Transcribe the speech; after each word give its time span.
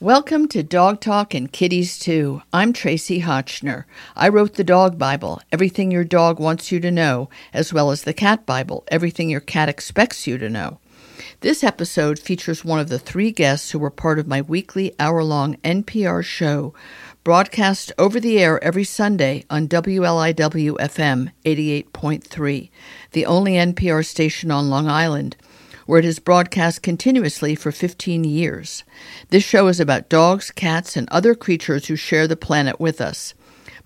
Welcome 0.00 0.48
to 0.48 0.64
Dog 0.64 1.00
Talk 1.00 1.34
and 1.34 1.50
Kitties 1.50 2.00
Too. 2.00 2.42
I'm 2.52 2.72
Tracie 2.72 3.22
Hotchner. 3.22 3.84
I 4.16 4.28
wrote 4.28 4.54
the 4.54 4.64
Dog 4.64 4.98
Bible, 4.98 5.40
Everything 5.52 5.92
Your 5.92 6.02
Dog 6.02 6.40
Wants 6.40 6.72
You 6.72 6.80
to 6.80 6.90
Know, 6.90 7.30
as 7.52 7.72
well 7.72 7.92
as 7.92 8.02
the 8.02 8.12
Cat 8.12 8.44
Bible, 8.44 8.84
Everything 8.88 9.30
Your 9.30 9.38
Cat 9.38 9.68
Expects 9.68 10.26
You 10.26 10.36
to 10.38 10.50
Know. 10.50 10.80
This 11.42 11.62
episode 11.62 12.18
features 12.18 12.64
one 12.64 12.80
of 12.80 12.88
the 12.88 12.98
three 12.98 13.30
guests 13.30 13.70
who 13.70 13.78
were 13.78 13.88
part 13.88 14.18
of 14.18 14.26
my 14.26 14.40
weekly 14.40 14.96
hour 14.98 15.22
long 15.22 15.58
NPR 15.58 16.24
show, 16.24 16.74
broadcast 17.22 17.92
over 17.96 18.18
the 18.18 18.40
air 18.40 18.62
every 18.64 18.84
Sunday 18.84 19.44
on 19.48 19.68
WLIW 19.68 20.72
FM 20.72 21.30
88.3, 21.44 22.70
the 23.12 23.26
only 23.26 23.52
NPR 23.52 24.04
station 24.04 24.50
on 24.50 24.68
Long 24.68 24.88
Island 24.88 25.36
where 25.86 25.98
it 25.98 26.04
is 26.04 26.18
broadcast 26.18 26.82
continuously 26.82 27.54
for 27.54 27.72
15 27.72 28.24
years. 28.24 28.84
This 29.30 29.44
show 29.44 29.68
is 29.68 29.80
about 29.80 30.08
dogs, 30.08 30.50
cats, 30.50 30.96
and 30.96 31.08
other 31.10 31.34
creatures 31.34 31.86
who 31.86 31.96
share 31.96 32.26
the 32.26 32.36
planet 32.36 32.80
with 32.80 33.00
us. 33.00 33.34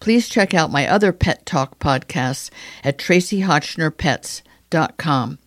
Please 0.01 0.29
check 0.29 0.55
out 0.55 0.71
my 0.71 0.87
other 0.87 1.13
Pet 1.13 1.45
Talk 1.45 1.79
podcasts 1.79 2.51
at 2.85 2.99
traciehotchnerpets.com. 2.99 5.39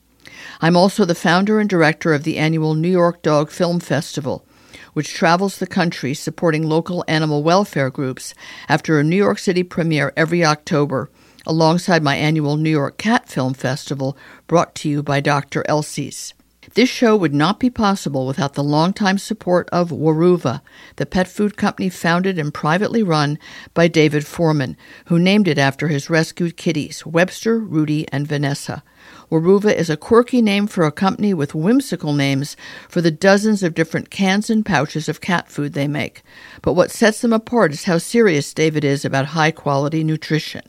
I'm 0.60 0.76
also 0.76 1.06
the 1.06 1.16
founder 1.16 1.60
and 1.60 1.70
director 1.70 2.14
of 2.14 2.24
the 2.24 2.38
annual 2.38 2.74
New 2.74 2.90
York 2.90 3.22
Dog 3.22 3.50
Film 3.50 3.80
Festival, 3.80 4.46
which 4.94 5.14
travels 5.14 5.58
the 5.58 5.68
country 5.68 6.14
supporting 6.14 6.68
local 6.68 7.06
animal 7.08 7.44
welfare 7.44 7.90
groups 7.90 8.34
after 8.68 9.00
a 9.00 9.04
New 9.04 9.16
York 9.16 9.40
City 9.40 9.64
premiere 9.64 10.12
every 10.18 10.44
October, 10.44 11.10
alongside 11.46 12.04
my 12.04 12.16
annual 12.16 12.58
New 12.58 12.70
York 12.70 12.98
Cat 12.98 13.30
Film 13.30 13.54
Festival 13.54 14.18
brought 14.48 14.76
to 14.76 14.90
you 14.90 15.02
by 15.02 15.22
Dr. 15.22 15.64
Elsey's. 15.68 16.34
This 16.74 16.88
show 16.88 17.18
would 17.18 17.34
not 17.34 17.60
be 17.60 17.70
possible 17.70 18.26
without 18.26 18.54
the 18.54 18.64
longtime 18.64 19.18
support 19.18 19.68
of 19.74 19.90
Weruva, 19.90 20.62
the 20.96 21.06
pet 21.06 21.28
food 21.28 21.58
company 21.58 21.90
founded 21.90 22.40
and 22.40 22.54
privately 22.54 23.04
run 23.04 23.38
by 23.74 23.90
David 23.90 24.26
Forman, 24.26 24.78
who 25.06 25.20
named 25.20 25.50
it 25.50 25.58
after 25.58 25.90
his 25.90 26.10
rescued 26.10 26.56
kitties, 26.56 27.06
Webster, 27.06 27.60
Rudy, 27.60 28.08
and 28.14 28.26
Vanessa. 28.26 28.84
Weruva 29.30 29.76
is 29.76 29.90
a 29.90 29.98
quirky 29.98 30.42
name 30.42 30.66
for 30.66 30.86
a 30.86 30.94
company 30.94 31.34
with 31.34 31.54
whimsical 31.54 32.14
names 32.14 32.56
for 32.88 33.02
the 33.02 33.12
dozens 33.12 33.64
of 33.64 33.74
different 33.74 34.10
cans 34.10 34.50
and 34.50 34.66
pouches 34.66 35.10
of 35.10 35.20
cat 35.20 35.50
food 35.50 35.74
they 35.74 35.90
make. 35.90 36.22
But 36.62 36.74
what 36.74 36.92
sets 36.92 37.20
them 37.20 37.34
apart 37.34 37.74
is 37.74 37.84
how 37.84 37.98
serious 37.98 38.54
David 38.54 38.86
is 38.86 39.04
about 39.04 39.28
high 39.28 39.52
quality 39.52 40.06
nutrition. 40.06 40.62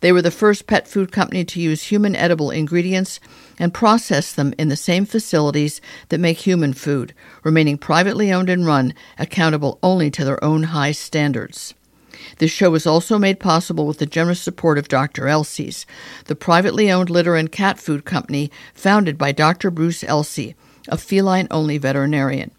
They 0.00 0.12
were 0.12 0.22
the 0.22 0.30
first 0.30 0.66
pet 0.66 0.86
food 0.86 1.12
company 1.12 1.44
to 1.44 1.60
use 1.60 1.84
human 1.84 2.16
edible 2.16 2.50
ingredients 2.50 3.20
and 3.58 3.72
process 3.72 4.32
them 4.32 4.54
in 4.58 4.68
the 4.68 4.76
same 4.76 5.06
facilities 5.06 5.80
that 6.08 6.20
make 6.20 6.38
human 6.38 6.72
food, 6.72 7.14
remaining 7.42 7.78
privately 7.78 8.32
owned 8.32 8.50
and 8.50 8.66
run, 8.66 8.94
accountable 9.18 9.78
only 9.82 10.10
to 10.10 10.24
their 10.24 10.42
own 10.42 10.64
high 10.64 10.92
standards. 10.92 11.74
This 12.38 12.50
show 12.50 12.70
was 12.70 12.86
also 12.86 13.18
made 13.18 13.40
possible 13.40 13.86
with 13.86 13.98
the 13.98 14.06
generous 14.06 14.40
support 14.40 14.78
of 14.78 14.88
Dr. 14.88 15.28
Elsey's, 15.28 15.86
the 16.26 16.36
privately 16.36 16.90
owned 16.90 17.10
litter 17.10 17.36
and 17.36 17.50
cat 17.50 17.78
food 17.78 18.04
company 18.04 18.50
founded 18.72 19.18
by 19.18 19.32
Dr. 19.32 19.70
Bruce 19.70 20.04
Elsey, 20.04 20.54
a 20.88 20.96
feline 20.96 21.48
only 21.50 21.78
veterinarian. 21.78 22.50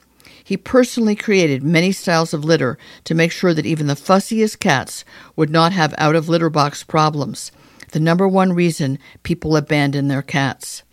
He 0.46 0.58
personally 0.58 1.16
created 1.16 1.64
many 1.64 1.92
styles 1.92 2.32
of 2.32 2.46
litter 2.46 2.78
to 3.06 3.16
make 3.16 3.32
sure 3.32 3.52
that 3.56 3.66
even 3.66 3.88
the 3.88 3.96
fussiest 3.96 4.60
cats 4.60 5.04
would 5.36 5.50
not 5.50 5.74
have 5.74 5.96
out 5.98 6.16
of 6.16 6.30
litter 6.30 6.52
box 6.52 6.84
problems, 6.84 7.52
the 7.94 8.00
number 8.00 8.28
one 8.28 8.54
reason 8.54 9.00
people 9.24 9.58
abandon 9.58 10.08
their 10.08 10.22
cats. 10.22 10.84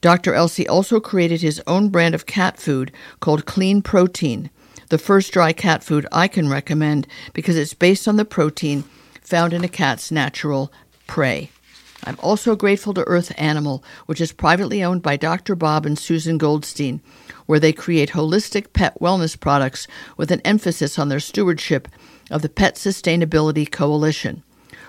Dr. 0.00 0.34
Elsey 0.34 0.66
also 0.66 0.98
created 0.98 1.42
his 1.42 1.62
own 1.64 1.90
brand 1.90 2.12
of 2.12 2.26
cat 2.26 2.58
food 2.58 2.90
called 3.20 3.46
Clean 3.46 3.82
Protein, 3.82 4.50
the 4.88 4.98
first 4.98 5.32
dry 5.32 5.52
cat 5.52 5.84
food 5.84 6.04
I 6.10 6.26
can 6.26 6.48
recommend 6.48 7.06
because 7.34 7.56
it's 7.56 7.74
based 7.74 8.08
on 8.08 8.16
the 8.16 8.24
protein 8.24 8.82
found 9.22 9.52
in 9.52 9.62
a 9.62 9.68
cat's 9.68 10.10
natural 10.10 10.72
prey. 11.06 11.50
I'm 12.02 12.16
also 12.20 12.56
grateful 12.56 12.94
to 12.94 13.06
Earth 13.06 13.32
Animal, 13.36 13.84
which 14.06 14.20
is 14.20 14.32
privately 14.32 14.82
owned 14.82 15.02
by 15.02 15.16
Dr. 15.16 15.54
Bob 15.54 15.86
and 15.86 15.98
Susan 15.98 16.38
Goldstein, 16.38 17.00
where 17.48 17.58
they 17.58 17.72
create 17.72 18.10
holistic 18.10 18.74
pet 18.74 18.94
wellness 19.00 19.40
products 19.40 19.88
with 20.18 20.30
an 20.30 20.42
emphasis 20.42 20.98
on 20.98 21.08
their 21.08 21.18
stewardship 21.18 21.88
of 22.30 22.42
the 22.42 22.48
Pet 22.48 22.74
Sustainability 22.74 23.68
Coalition. 23.68 24.42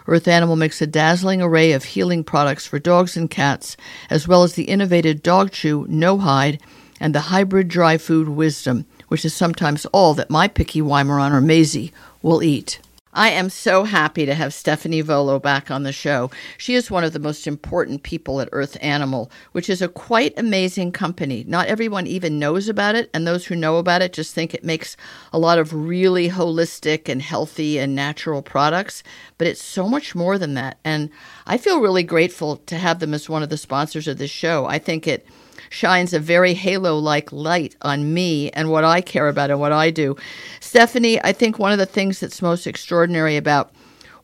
Earth 0.08 0.28
Animal 0.28 0.58
makes 0.58 0.82
a 0.82 0.88
dazzling 0.88 1.42
array 1.42 1.72
of 1.72 1.86
healing 1.86 2.22
products 2.22 2.68
for 2.68 2.78
dogs 2.78 3.16
and 3.16 3.32
cats, 3.32 3.78
as 4.10 4.28
well 4.28 4.44
as 4.44 4.56
the 4.56 4.66
innovative 4.66 5.24
Dog 5.24 5.52
Chew 5.52 5.86
No 5.88 6.18
Hide 6.18 6.62
and 7.00 7.16
the 7.16 7.32
hybrid 7.32 7.70
dry 7.70 7.98
food 7.98 8.28
Wisdom, 8.28 8.86
which 9.08 9.24
is 9.24 9.34
sometimes 9.34 9.86
all 9.88 10.14
that 10.16 10.30
my 10.30 10.50
picky 10.50 10.82
Weimaraner 10.82 11.42
Maisie 11.42 11.94
will 12.22 12.44
eat. 12.44 12.82
I 13.14 13.32
am 13.32 13.50
so 13.50 13.86
happy 13.86 14.28
to 14.28 14.36
have 14.36 14.54
Stephanie 14.54 15.02
Volo 15.02 15.40
back 15.40 15.72
on 15.72 15.82
the 15.82 15.92
show. 15.92 16.30
She 16.60 16.76
is 16.76 16.92
one 16.92 17.04
of 17.04 17.12
the 17.12 17.18
most 17.20 17.48
important 17.48 18.04
people 18.04 18.40
at 18.40 18.50
Earth 18.52 18.78
Animal, 18.82 19.32
which 19.52 19.68
is 19.68 19.82
a 19.82 19.88
quite 19.88 20.38
amazing 20.38 20.92
company. 20.92 21.44
Not 21.48 21.68
everyone 21.68 22.06
even 22.06 22.38
knows 22.38 22.70
about 22.70 22.94
it, 22.94 23.10
and 23.12 23.26
those 23.26 23.48
who 23.48 23.56
know 23.56 23.78
about 23.78 24.04
it 24.04 24.14
just 24.14 24.36
think 24.36 24.54
it 24.54 24.64
makes 24.64 24.96
a 25.34 25.40
lot 25.40 25.58
of 25.58 25.74
really 25.74 26.30
holistic 26.30 27.10
and 27.10 27.20
healthy 27.20 27.80
and 27.80 27.96
natural 27.96 28.44
products, 28.44 29.02
but 29.40 29.48
it's 29.48 29.64
so 29.64 29.90
much 29.90 30.14
more 30.14 30.38
than 30.38 30.54
that. 30.54 30.78
And 30.84 31.10
I 31.48 31.58
feel 31.58 31.82
really 31.82 32.04
grateful 32.04 32.58
to 32.58 32.78
have 32.78 33.00
them 33.00 33.16
as 33.16 33.28
one 33.28 33.42
of 33.42 33.50
the 33.50 33.58
sponsors 33.58 34.08
of 34.08 34.20
this 34.20 34.30
show. 34.30 34.66
I 34.68 34.78
think 34.78 35.08
it 35.08 35.26
shines 35.70 36.14
a 36.14 36.20
very 36.20 36.54
halo 36.54 36.98
like 36.98 37.32
light 37.32 37.76
on 37.82 38.14
me 38.14 38.50
and 38.52 38.70
what 38.70 38.84
I 38.84 39.02
care 39.02 39.28
about 39.28 39.52
and 39.52 39.60
what 39.60 39.72
I 39.72 39.92
do. 39.92 40.16
Stephanie, 40.60 41.24
I 41.24 41.32
think 41.32 41.60
one 41.60 41.72
of 41.72 41.78
the 41.78 41.86
things 41.86 42.20
that's 42.20 42.42
most 42.42 42.68
extraordinary 42.68 43.38
about 43.38 43.72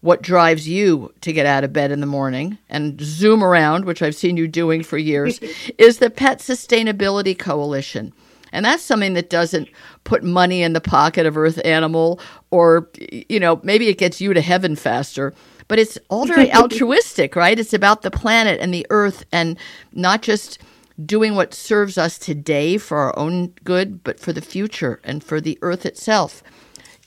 what 0.02 0.22
drives 0.22 0.68
you 0.68 1.12
to 1.22 1.34
get 1.34 1.48
out 1.48 1.64
of 1.64 1.74
bed 1.74 1.92
in 1.92 2.00
the 2.00 2.06
morning 2.06 2.60
and 2.70 3.02
zoom 3.02 3.44
around, 3.44 3.86
which 3.86 4.04
I've 4.04 4.16
seen 4.16 4.38
you 4.38 4.48
doing 4.48 4.84
for 4.84 5.00
years, 5.00 5.40
is 5.80 5.98
the 5.98 6.12
Pet 6.12 6.40
Sustainability 6.40 7.38
Coalition. 7.38 8.14
And 8.52 8.64
that's 8.64 8.84
something 8.84 9.16
that 9.16 9.30
doesn't 9.30 9.68
put 10.04 10.24
money 10.24 10.62
in 10.62 10.74
the 10.74 10.80
pocket 10.80 11.26
of 11.26 11.38
Earth 11.38 11.60
Animal 11.66 12.20
or, 12.52 12.88
you 13.00 13.40
know, 13.40 13.60
maybe 13.64 13.88
it 13.88 13.98
gets 13.98 14.22
you 14.22 14.34
to 14.34 14.42
heaven 14.42 14.76
faster. 14.76 15.34
But 15.68 15.80
it's 15.80 15.98
all 16.10 16.26
very 16.26 16.54
altruistic, 16.54 17.36
right? 17.36 17.58
It's 17.58 17.74
about 17.74 18.04
the 18.04 18.12
planet 18.12 18.60
and 18.62 18.74
the 18.74 18.86
earth 18.92 19.26
and 19.32 19.58
not 19.92 20.22
just 20.22 20.60
doing 21.04 21.36
what 21.36 21.54
serves 21.54 21.98
us 21.98 22.18
today 22.18 22.78
for 22.78 22.98
our 22.98 23.18
own 23.18 23.54
good, 23.64 24.04
but 24.04 24.20
for 24.20 24.32
the 24.32 24.42
future 24.42 25.00
and 25.04 25.24
for 25.24 25.42
the 25.42 25.58
earth 25.62 25.86
itself. 25.86 26.44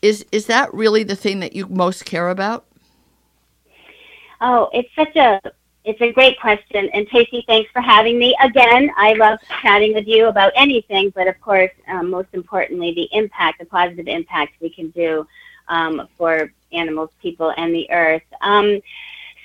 Is 0.03 0.25
is 0.31 0.47
that 0.47 0.73
really 0.73 1.03
the 1.03 1.17
thing 1.17 1.41
that 1.41 1.55
you 1.55 1.67
most 1.67 2.05
care 2.05 2.29
about? 2.29 2.67
Oh, 4.41 4.69
it's 4.73 4.95
such 4.95 5.17
a 5.17 5.41
it's 5.85 6.01
a 6.03 6.13
great 6.13 6.39
question. 6.39 6.91
And 6.93 7.09
Tracie, 7.09 7.45
thanks 7.47 7.71
for 7.73 7.81
having 7.81 8.19
me 8.19 8.37
again. 8.43 8.91
I 8.97 9.15
love 9.15 9.39
chatting 9.63 9.95
with 9.95 10.07
you 10.07 10.27
about 10.27 10.53
anything, 10.55 11.11
but 11.15 11.27
of 11.27 11.41
course, 11.41 11.71
um, 11.87 12.11
most 12.11 12.29
importantly, 12.33 12.93
the 12.93 13.09
impact, 13.17 13.59
the 13.59 13.65
positive 13.65 14.07
impact 14.07 14.53
we 14.61 14.69
can 14.69 14.91
do 14.91 15.27
um, 15.69 16.07
for 16.19 16.53
animals, 16.73 17.11
people, 17.23 17.55
and 17.57 17.75
the 17.75 17.91
earth. 17.91 18.23
Um, 18.43 18.81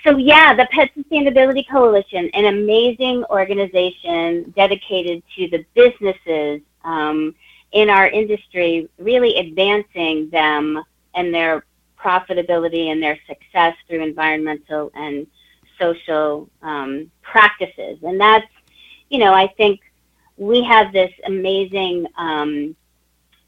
so 0.04 0.18
yeah, 0.18 0.54
the 0.54 0.68
Pet 0.72 0.90
Sustainability 0.98 1.68
Coalition, 1.70 2.30
an 2.34 2.46
amazing 2.46 3.24
organization 3.30 4.54
dedicated 4.56 5.24
to 5.38 5.48
the 5.50 5.66
businesses 5.74 6.62
um, 6.84 7.34
in 7.72 7.90
our 7.90 8.08
industry, 8.08 8.90
really 9.00 9.38
advancing 9.38 10.30
them 10.30 10.84
and 11.16 11.34
their 11.34 11.66
profitability 11.98 12.92
and 12.92 13.02
their 13.02 13.18
success 13.28 13.76
through 13.88 14.04
environmental 14.04 14.92
and 14.94 15.26
social 15.80 16.50
um, 16.62 17.10
practices. 17.22 17.98
And 18.04 18.20
that's, 18.20 18.48
you 19.10 19.20
know, 19.20 19.34
I 19.34 19.48
think 19.48 19.80
we 20.38 20.64
have 20.64 20.92
this 20.92 21.12
amazing 21.26 22.08
um, 22.18 22.76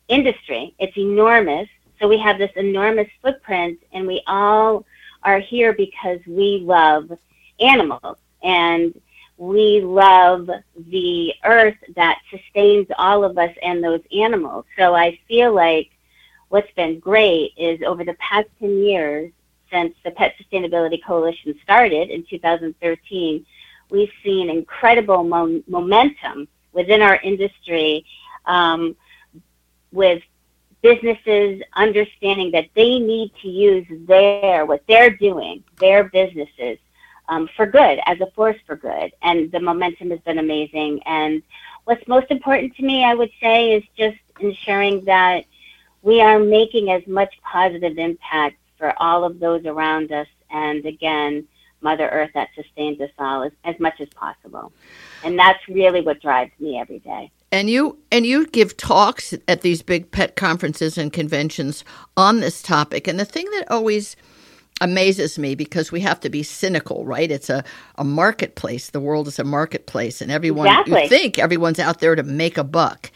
industry. 0.08 0.74
It's 0.80 0.98
enormous. 0.98 1.68
So 2.00 2.08
we 2.08 2.18
have 2.20 2.38
this 2.38 2.52
enormous 2.56 3.08
footprint, 3.22 3.80
and 3.94 4.08
we 4.08 4.22
all 4.28 4.86
are 5.26 5.40
here 5.40 5.74
because 5.74 6.20
we 6.26 6.60
love 6.60 7.12
animals 7.60 8.18
and 8.44 9.00
we 9.38 9.82
love 9.82 10.50
the 10.92 11.34
earth 11.44 11.76
that 11.96 12.20
sustains 12.30 12.88
all 12.98 13.26
of 13.26 13.38
us 13.38 13.54
and 13.62 13.84
those 13.84 14.02
animals. 14.16 14.66
So 14.78 14.96
I 14.96 15.20
feel 15.28 15.54
like 15.54 15.92
what's 16.50 16.72
been 16.72 17.00
great 17.00 17.52
is 17.58 17.82
over 17.86 18.06
the 18.06 18.14
past 18.14 18.48
10 18.60 18.78
years, 18.84 19.32
since 19.72 19.94
the 20.06 20.12
Pet 20.12 20.36
Sustainability 20.40 21.04
Coalition 21.04 21.60
started 21.64 22.10
in 22.10 22.24
2013, 22.30 23.46
we've 23.90 24.12
seen 24.24 24.50
incredible 24.50 25.24
mo- 25.24 25.64
momentum 25.68 26.48
within 26.72 27.02
our 27.02 27.18
industry 27.18 28.06
um, 28.46 28.96
with 29.92 30.22
businesses 30.86 31.64
understanding 31.74 32.52
that 32.52 32.68
they 32.76 33.00
need 33.00 33.32
to 33.42 33.48
use 33.48 33.88
their 34.08 34.68
what 34.68 34.84
they're 34.88 35.10
doing, 35.10 35.64
their 35.80 36.04
businesses, 36.04 36.78
um, 37.28 37.50
for 37.56 37.66
good 37.66 37.98
as 38.06 38.22
a 38.22 38.28
force 38.36 38.58
for 38.68 38.76
good. 38.76 39.12
And 39.24 39.52
the 39.52 39.60
momentum 39.60 40.12
has 40.12 40.20
been 40.20 40.38
amazing. 40.38 41.02
And 41.08 41.42
what's 41.86 42.08
most 42.08 42.30
important 42.30 42.76
to 42.76 42.84
me, 42.84 43.04
I 43.04 43.16
would 43.16 43.32
say, 43.42 43.74
is 43.74 43.84
just 43.98 44.18
ensuring 44.40 45.04
that 45.06 45.46
we 46.04 46.22
are 46.22 46.38
making 46.38 46.92
as 46.92 47.02
much 47.08 47.34
positive 47.42 47.98
impact 47.98 48.58
for 48.78 48.94
all 49.02 49.24
of 49.24 49.40
those 49.40 49.66
around 49.66 50.12
us. 50.12 50.28
And 50.52 50.86
again, 50.86 51.48
Mother 51.86 52.10
Earth 52.10 52.32
that 52.34 52.50
sustains 52.56 53.00
us 53.00 53.12
all 53.20 53.44
as, 53.44 53.52
as 53.64 53.80
much 53.80 54.02
as 54.02 54.10
possible. 54.10 54.74
And 55.24 55.38
that's 55.38 55.60
really 55.70 56.02
what 56.02 56.20
drives 56.20 56.52
me 56.60 56.80
every 56.80 56.98
day. 57.00 57.32
And 57.52 57.70
you 57.70 58.00
and 58.12 58.26
you 58.26 58.48
give 58.48 58.76
talks 58.76 59.36
at 59.48 59.62
these 59.62 59.84
big 59.84 60.10
pet 60.10 60.36
conferences 60.36 60.98
and 60.98 61.14
conventions 61.14 61.86
on 62.18 62.40
this 62.40 62.64
topic. 62.64 63.08
And 63.08 63.20
the 63.20 63.24
thing 63.24 63.46
that 63.52 63.72
always 63.72 64.16
amazes 64.82 65.40
me 65.40 65.56
because 65.56 65.92
we 65.92 66.02
have 66.02 66.20
to 66.20 66.30
be 66.30 66.44
cynical, 66.44 67.06
right? 67.06 67.32
It's 67.32 67.50
a, 67.50 67.64
a 67.98 68.04
marketplace. 68.04 68.90
The 68.90 69.00
world 69.00 69.28
is 69.28 69.40
a 69.40 69.44
marketplace, 69.44 70.22
and 70.22 70.32
everyone 70.32 70.68
exactly. 70.68 71.04
you 71.04 71.10
think 71.10 71.40
everyone's 71.40 71.80
out 71.80 72.00
there 72.00 72.16
to 72.16 72.24
make 72.24 72.58
a 72.58 72.64
buck. 72.64 73.12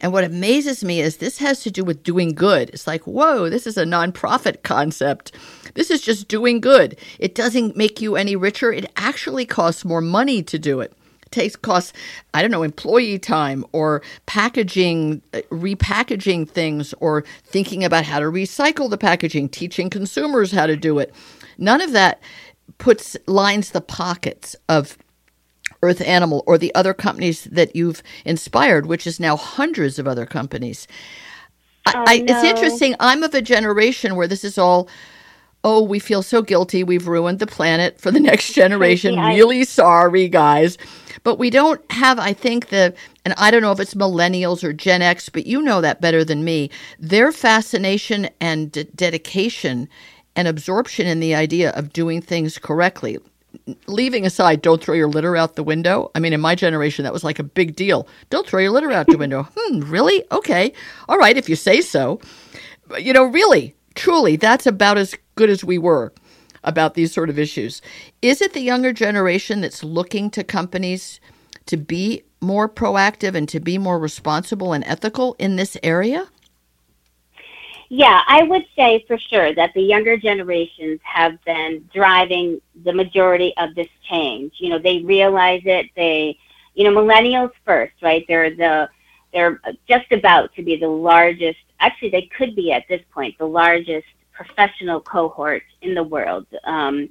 And 0.00 0.12
what 0.12 0.24
amazes 0.24 0.84
me 0.84 1.00
is 1.00 1.16
this 1.16 1.38
has 1.38 1.60
to 1.60 1.70
do 1.70 1.84
with 1.84 2.02
doing 2.02 2.34
good. 2.34 2.68
It's 2.70 2.86
like, 2.86 3.06
whoa, 3.06 3.48
this 3.48 3.66
is 3.66 3.78
a 3.78 3.84
nonprofit 3.84 4.62
concept. 4.62 5.32
This 5.74 5.90
is 5.90 6.02
just 6.02 6.28
doing 6.28 6.60
good. 6.60 6.98
It 7.18 7.34
doesn't 7.34 7.76
make 7.76 8.00
you 8.00 8.16
any 8.16 8.36
richer. 8.36 8.72
It 8.72 8.90
actually 8.96 9.46
costs 9.46 9.84
more 9.84 10.00
money 10.00 10.42
to 10.42 10.58
do 10.58 10.80
it. 10.80 10.92
Takes 11.34 11.56
costs, 11.56 11.92
I 12.32 12.42
don't 12.42 12.52
know, 12.52 12.62
employee 12.62 13.18
time 13.18 13.64
or 13.72 14.02
packaging, 14.26 15.20
uh, 15.32 15.40
repackaging 15.50 16.48
things 16.48 16.94
or 17.00 17.24
thinking 17.44 17.82
about 17.82 18.04
how 18.04 18.20
to 18.20 18.26
recycle 18.26 18.88
the 18.88 18.96
packaging, 18.96 19.48
teaching 19.48 19.90
consumers 19.90 20.52
how 20.52 20.66
to 20.66 20.76
do 20.76 21.00
it. 21.00 21.12
None 21.58 21.80
of 21.80 21.90
that 21.90 22.22
puts 22.78 23.16
lines 23.26 23.72
the 23.72 23.80
pockets 23.80 24.54
of 24.68 24.96
Earth 25.82 26.00
Animal 26.02 26.44
or 26.46 26.56
the 26.56 26.72
other 26.76 26.94
companies 26.94 27.44
that 27.50 27.74
you've 27.74 28.00
inspired, 28.24 28.86
which 28.86 29.04
is 29.04 29.18
now 29.18 29.36
hundreds 29.36 29.98
of 29.98 30.06
other 30.06 30.26
companies. 30.26 30.86
Oh, 31.88 32.04
I, 32.06 32.18
no. 32.18 32.32
It's 32.32 32.44
interesting. 32.44 32.94
I'm 33.00 33.24
of 33.24 33.34
a 33.34 33.42
generation 33.42 34.14
where 34.14 34.28
this 34.28 34.44
is 34.44 34.56
all 34.56 34.88
oh, 35.64 35.82
we 35.82 35.98
feel 35.98 36.22
so 36.22 36.42
guilty. 36.42 36.84
We've 36.84 37.08
ruined 37.08 37.38
the 37.38 37.46
planet 37.46 37.98
for 38.00 38.10
the 38.10 38.20
next 38.30 38.52
generation. 38.52 39.18
I- 39.18 39.34
really 39.34 39.64
sorry, 39.64 40.28
guys. 40.28 40.78
But 41.24 41.38
we 41.38 41.50
don't 41.50 41.80
have, 41.90 42.18
I 42.18 42.34
think, 42.34 42.68
the, 42.68 42.94
and 43.24 43.34
I 43.38 43.50
don't 43.50 43.62
know 43.62 43.72
if 43.72 43.80
it's 43.80 43.94
millennials 43.94 44.62
or 44.62 44.72
Gen 44.72 45.02
X, 45.02 45.30
but 45.30 45.46
you 45.46 45.62
know 45.62 45.80
that 45.80 46.00
better 46.00 46.22
than 46.22 46.44
me. 46.44 46.70
Their 46.98 47.32
fascination 47.32 48.28
and 48.40 48.70
d- 48.70 48.86
dedication 48.94 49.88
and 50.36 50.46
absorption 50.46 51.06
in 51.06 51.20
the 51.20 51.34
idea 51.34 51.70
of 51.70 51.92
doing 51.92 52.20
things 52.20 52.58
correctly. 52.58 53.18
Leaving 53.86 54.26
aside, 54.26 54.60
don't 54.60 54.82
throw 54.82 54.94
your 54.94 55.08
litter 55.08 55.34
out 55.36 55.56
the 55.56 55.62
window. 55.62 56.10
I 56.14 56.20
mean, 56.20 56.34
in 56.34 56.40
my 56.40 56.54
generation, 56.54 57.04
that 57.04 57.12
was 57.12 57.24
like 57.24 57.38
a 57.38 57.44
big 57.44 57.74
deal. 57.74 58.06
Don't 58.28 58.46
throw 58.46 58.60
your 58.60 58.72
litter 58.72 58.92
out 58.92 59.06
the 59.06 59.18
window. 59.18 59.48
Hmm, 59.56 59.80
really? 59.90 60.24
Okay. 60.30 60.74
All 61.08 61.16
right, 61.16 61.38
if 61.38 61.48
you 61.48 61.56
say 61.56 61.80
so. 61.80 62.20
But, 62.86 63.02
you 63.02 63.14
know, 63.14 63.24
really, 63.24 63.74
truly, 63.94 64.36
that's 64.36 64.66
about 64.66 64.98
as 64.98 65.14
good 65.36 65.48
as 65.48 65.64
we 65.64 65.78
were 65.78 66.12
about 66.64 66.94
these 66.94 67.12
sort 67.12 67.30
of 67.30 67.38
issues. 67.38 67.80
Is 68.22 68.40
it 68.40 68.52
the 68.52 68.60
younger 68.60 68.92
generation 68.92 69.60
that's 69.60 69.84
looking 69.84 70.30
to 70.30 70.42
companies 70.42 71.20
to 71.66 71.76
be 71.76 72.22
more 72.40 72.68
proactive 72.68 73.34
and 73.34 73.48
to 73.48 73.60
be 73.60 73.78
more 73.78 73.98
responsible 73.98 74.72
and 74.72 74.84
ethical 74.84 75.36
in 75.38 75.56
this 75.56 75.76
area? 75.82 76.28
Yeah, 77.88 78.22
I 78.26 78.42
would 78.42 78.64
say 78.76 79.04
for 79.06 79.18
sure 79.18 79.54
that 79.54 79.72
the 79.74 79.82
younger 79.82 80.16
generations 80.16 81.00
have 81.04 81.42
been 81.44 81.88
driving 81.94 82.60
the 82.82 82.92
majority 82.92 83.54
of 83.56 83.74
this 83.74 83.88
change. 84.10 84.54
You 84.58 84.70
know, 84.70 84.78
they 84.78 84.98
realize 85.02 85.62
it. 85.64 85.86
They, 85.94 86.38
you 86.74 86.84
know, 86.84 87.00
millennials 87.00 87.52
first, 87.64 87.94
right? 88.02 88.24
They're 88.26 88.54
the 88.54 88.88
they're 89.32 89.60
just 89.88 90.10
about 90.12 90.54
to 90.54 90.62
be 90.62 90.76
the 90.76 90.88
largest. 90.88 91.58
Actually, 91.80 92.10
they 92.10 92.30
could 92.36 92.56
be 92.56 92.72
at 92.72 92.84
this 92.88 93.02
point 93.12 93.36
the 93.38 93.46
largest 93.46 94.06
professional 94.34 95.00
cohort 95.00 95.62
in 95.82 95.94
the 95.94 96.02
world, 96.02 96.46
um, 96.64 97.08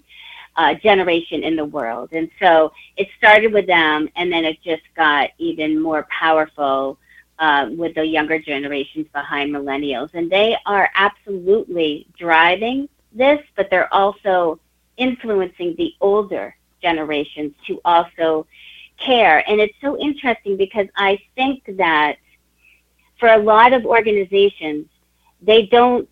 uh, 0.56 0.74
generation 0.76 1.44
in 1.44 1.56
the 1.56 1.66
world. 1.66 2.10
And 2.12 2.30
so 2.40 2.72
it 2.98 3.08
started 3.18 3.54
with 3.54 3.68
them, 3.68 4.10
and 4.16 4.32
then 4.32 4.46
it 4.46 4.62
just 4.64 4.84
got 4.96 5.32
even 5.38 5.82
more 5.82 6.08
powerful 6.10 6.98
uh, 7.40 7.70
with 7.72 7.96
the 7.96 8.06
younger 8.06 8.40
generations 8.40 9.08
behind 9.14 9.54
millennials. 9.54 10.10
And 10.14 10.30
they 10.30 10.56
are 10.66 10.90
absolutely 10.96 12.08
driving 12.18 12.88
this, 13.12 13.40
but 13.56 13.70
they're 13.70 13.94
also 13.94 14.60
influencing 14.98 15.76
the 15.78 15.94
older 16.02 16.56
generations 16.82 17.54
to 17.68 17.82
also 17.84 18.46
care. 18.98 19.44
And 19.50 19.60
it's 19.60 19.76
so 19.82 19.98
interesting 19.98 20.58
because 20.58 20.88
I 20.96 21.20
think 21.36 21.64
that 21.78 22.18
for 23.20 23.30
a 23.30 23.38
lot 23.38 23.74
of 23.74 23.86
organizations, 23.86 24.86
they 25.42 25.66
don't 25.66 26.08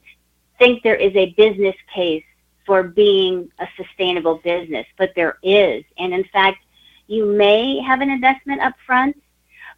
think 0.61 0.83
there 0.83 0.95
is 0.95 1.15
a 1.15 1.33
business 1.37 1.75
case 1.91 2.23
for 2.67 2.83
being 2.83 3.51
a 3.57 3.67
sustainable 3.75 4.35
business, 4.43 4.85
but 4.95 5.11
there 5.15 5.39
is. 5.41 5.83
And 5.97 6.13
in 6.13 6.23
fact, 6.25 6.59
you 7.07 7.25
may 7.25 7.79
have 7.79 8.01
an 8.01 8.11
investment 8.11 8.61
up 8.61 8.75
front, 8.85 9.19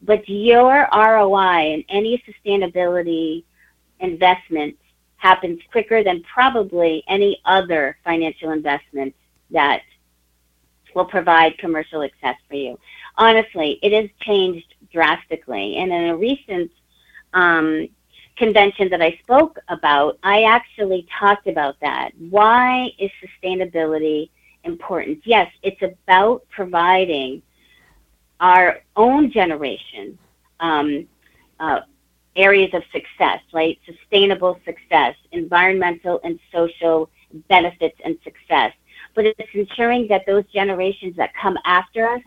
but 0.01 0.27
your 0.27 0.85
ROI 0.93 1.73
in 1.73 1.85
any 1.87 2.21
sustainability 2.27 3.45
investment 4.01 4.75
happens 5.15 5.61
quicker 5.71 6.03
than 6.03 6.21
probably 6.23 7.01
any 7.07 7.41
other 7.45 7.97
financial 8.03 8.51
investment 8.51 9.15
that 9.51 9.83
will 10.93 11.05
provide 11.05 11.57
commercial 11.59 12.01
success 12.01 12.35
for 12.49 12.55
you. 12.55 12.77
Honestly, 13.17 13.79
it 13.81 13.93
has 13.93 14.09
changed 14.19 14.75
drastically. 14.91 15.77
And 15.77 15.93
in 15.93 16.09
a 16.09 16.17
recent 16.17 16.69
um, 17.33 17.87
convention 18.37 18.89
that 18.89 19.01
I 19.01 19.19
spoke 19.23 19.59
about, 19.69 20.17
I 20.23 20.43
actually 20.43 21.07
talked 21.19 21.47
about 21.47 21.79
that. 21.81 22.11
Why 22.29 22.89
is 22.99 23.11
sustainability 23.23 24.29
important? 24.63 25.19
Yes, 25.23 25.51
it's 25.61 25.81
about 25.81 26.43
providing 26.49 27.41
our 28.39 28.79
own 28.95 29.31
generation 29.31 30.17
um, 30.59 31.07
uh, 31.59 31.81
areas 32.35 32.73
of 32.73 32.83
success, 32.91 33.39
right? 33.53 33.79
Sustainable 33.85 34.59
success, 34.65 35.15
environmental 35.31 36.19
and 36.23 36.39
social 36.51 37.09
benefits 37.49 37.97
and 38.03 38.17
success. 38.23 38.73
But 39.15 39.25
it's 39.25 39.49
ensuring 39.53 40.07
that 40.07 40.25
those 40.25 40.45
generations 40.51 41.15
that 41.17 41.33
come 41.35 41.57
after 41.65 42.07
us 42.07 42.21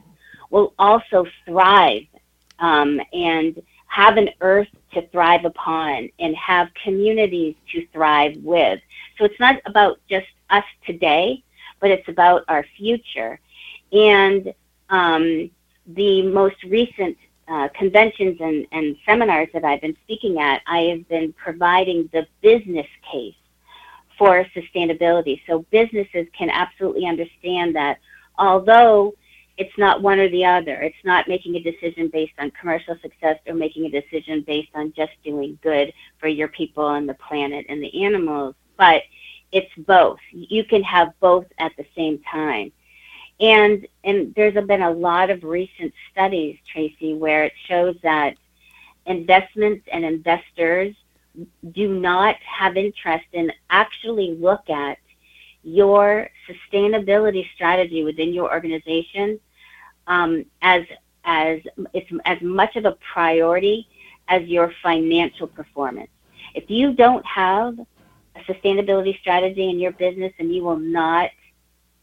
will 0.50 0.74
also 0.78 1.26
thrive 1.44 2.06
um, 2.60 3.00
and 3.12 3.60
have 3.88 4.16
an 4.16 4.30
earth 4.40 4.68
to 4.92 5.06
thrive 5.08 5.44
upon 5.44 6.08
and 6.18 6.34
have 6.36 6.68
communities 6.82 7.54
to 7.72 7.86
thrive 7.92 8.36
with. 8.42 8.80
So 9.18 9.24
it's 9.24 9.40
not 9.40 9.56
about 9.66 9.98
just 10.08 10.26
us 10.50 10.64
today, 10.86 11.42
but 11.80 11.90
it's 11.90 12.08
about 12.08 12.44
our 12.48 12.64
future. 12.76 13.38
And 13.92 14.54
um, 14.90 15.50
the 15.86 16.22
most 16.22 16.62
recent 16.64 17.16
uh, 17.48 17.68
conventions 17.74 18.38
and, 18.40 18.66
and 18.72 18.96
seminars 19.06 19.48
that 19.52 19.64
I've 19.64 19.80
been 19.80 19.96
speaking 20.04 20.40
at, 20.40 20.62
I 20.66 20.80
have 20.82 21.08
been 21.08 21.32
providing 21.32 22.08
the 22.12 22.26
business 22.42 22.86
case 23.10 23.34
for 24.18 24.44
sustainability. 24.56 25.40
So 25.46 25.64
businesses 25.70 26.26
can 26.36 26.50
absolutely 26.50 27.06
understand 27.06 27.76
that 27.76 27.98
although 28.38 29.14
it's 29.58 29.76
not 29.78 30.02
one 30.02 30.18
or 30.18 30.28
the 30.28 30.44
other, 30.44 30.74
it's 30.82 31.04
not 31.04 31.28
making 31.28 31.56
a 31.56 31.60
decision 31.60 32.08
based 32.08 32.34
on 32.38 32.50
commercial 32.52 32.96
success 33.00 33.38
or 33.46 33.54
making 33.54 33.86
a 33.86 34.00
decision 34.00 34.42
based 34.46 34.70
on 34.74 34.92
just 34.92 35.12
doing 35.24 35.58
good 35.62 35.92
for 36.18 36.28
your 36.28 36.48
people 36.48 36.88
and 36.88 37.08
the 37.08 37.14
planet 37.14 37.64
and 37.68 37.82
the 37.82 38.04
animals, 38.04 38.54
but 38.76 39.02
it's 39.52 39.72
both. 39.78 40.18
You 40.32 40.64
can 40.64 40.82
have 40.82 41.12
both 41.20 41.46
at 41.58 41.72
the 41.76 41.86
same 41.96 42.20
time. 42.30 42.72
And 43.40 43.86
and 44.04 44.34
there's 44.34 44.54
been 44.66 44.82
a 44.82 44.90
lot 44.90 45.30
of 45.30 45.44
recent 45.44 45.92
studies, 46.10 46.58
Tracie, 46.66 47.14
where 47.14 47.44
it 47.44 47.52
shows 47.66 47.96
that 48.02 48.34
investments 49.04 49.86
and 49.92 50.04
investors 50.04 50.94
do 51.72 51.88
not 51.88 52.36
have 52.36 52.76
interest 52.76 53.26
in 53.32 53.52
actually 53.70 54.36
look 54.40 54.68
at 54.70 54.98
your 55.62 56.30
sustainability 56.48 57.44
strategy 57.54 58.04
within 58.04 58.32
your 58.32 58.50
organization 58.50 59.38
um, 60.06 60.44
as 60.62 60.84
as 61.24 61.60
it's 61.92 62.10
as 62.24 62.40
much 62.40 62.76
of 62.76 62.84
a 62.84 62.96
priority 63.12 63.88
as 64.28 64.44
your 64.44 64.72
financial 64.82 65.46
performance. 65.46 66.10
If 66.54 66.70
you 66.70 66.92
don't 66.92 67.24
have 67.26 67.78
a 68.36 68.52
sustainability 68.52 69.18
strategy 69.20 69.68
in 69.68 69.78
your 69.78 69.92
business, 69.92 70.32
and 70.38 70.54
you 70.54 70.62
will 70.62 70.78
not 70.78 71.30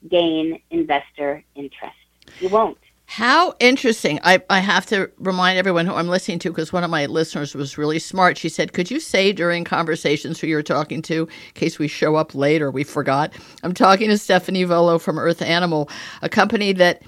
gain 0.10 0.60
investor 0.70 1.44
interest. 1.56 1.96
You 2.40 2.50
won't. 2.50 2.78
How 3.06 3.54
interesting. 3.60 4.20
I, 4.24 4.42
I 4.50 4.60
have 4.60 4.88
to 4.88 5.12
remind 5.20 5.60
everyone 5.60 5.86
who 5.86 5.94
I'm 5.94 6.08
listening 6.08 6.40
to 6.40 6.50
because 6.50 6.74
one 6.74 6.84
of 6.84 6.90
my 6.90 7.06
listeners 7.06 7.54
was 7.54 7.78
really 7.78 8.00
smart. 8.00 8.38
She 8.38 8.50
said, 8.50 8.74
Could 8.74 8.90
you 8.90 9.00
say 9.00 9.32
during 9.32 9.64
conversations 9.66 10.40
who 10.40 10.48
you're 10.48 10.64
talking 10.64 11.02
to, 11.04 11.28
in 11.28 11.54
case 11.54 11.78
we 11.78 11.88
show 11.88 12.16
up 12.16 12.34
late 12.34 12.62
or 12.62 12.72
we 12.72 12.84
forgot? 12.84 13.34
I'm 13.62 13.74
talking 13.74 14.10
to 14.10 14.18
Stephanie 14.18 14.64
Volo 14.64 14.98
from 14.98 15.20
Earth 15.20 15.42
Animal, 15.42 15.90
a 16.24 16.30
company 16.30 16.74
that 16.74 17.04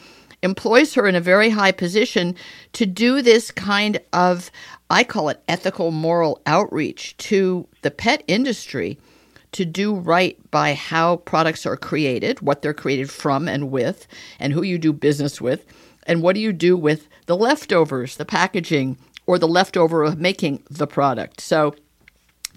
employs 0.45 0.93
her 0.93 1.05
in 1.07 1.15
a 1.15 1.21
very 1.21 1.49
high 1.49 1.73
position 1.73 2.35
to 2.73 2.85
do 2.85 3.21
this 3.21 3.51
kind 3.51 3.99
of, 4.13 4.49
I 4.89 5.03
call 5.03 5.27
it 5.27 5.43
ethical 5.49 5.91
moral 5.91 6.41
outreach 6.45 7.17
to 7.17 7.67
the 7.81 7.91
pet 7.91 8.23
industry 8.27 8.97
to 9.51 9.65
do 9.65 9.95
right 9.95 10.37
by 10.51 10.73
how 10.73 11.17
products 11.17 11.65
are 11.65 11.77
created, 11.77 12.41
what 12.41 12.61
they're 12.61 12.73
created 12.73 13.09
from 13.09 13.47
and 13.47 13.71
with, 13.71 14.07
and 14.39 14.53
who 14.53 14.63
you 14.63 14.77
do 14.77 14.93
business 14.93 15.41
with, 15.41 15.65
and 16.05 16.21
what 16.21 16.35
do 16.35 16.41
you 16.41 16.53
do 16.53 16.77
with 16.77 17.07
the 17.25 17.37
leftovers, 17.37 18.17
the 18.17 18.25
packaging, 18.25 18.97
or 19.25 19.39
the 19.39 19.47
leftover 19.47 20.03
of 20.03 20.19
making 20.19 20.61
the 20.69 20.87
product. 20.87 21.41
So, 21.41 21.73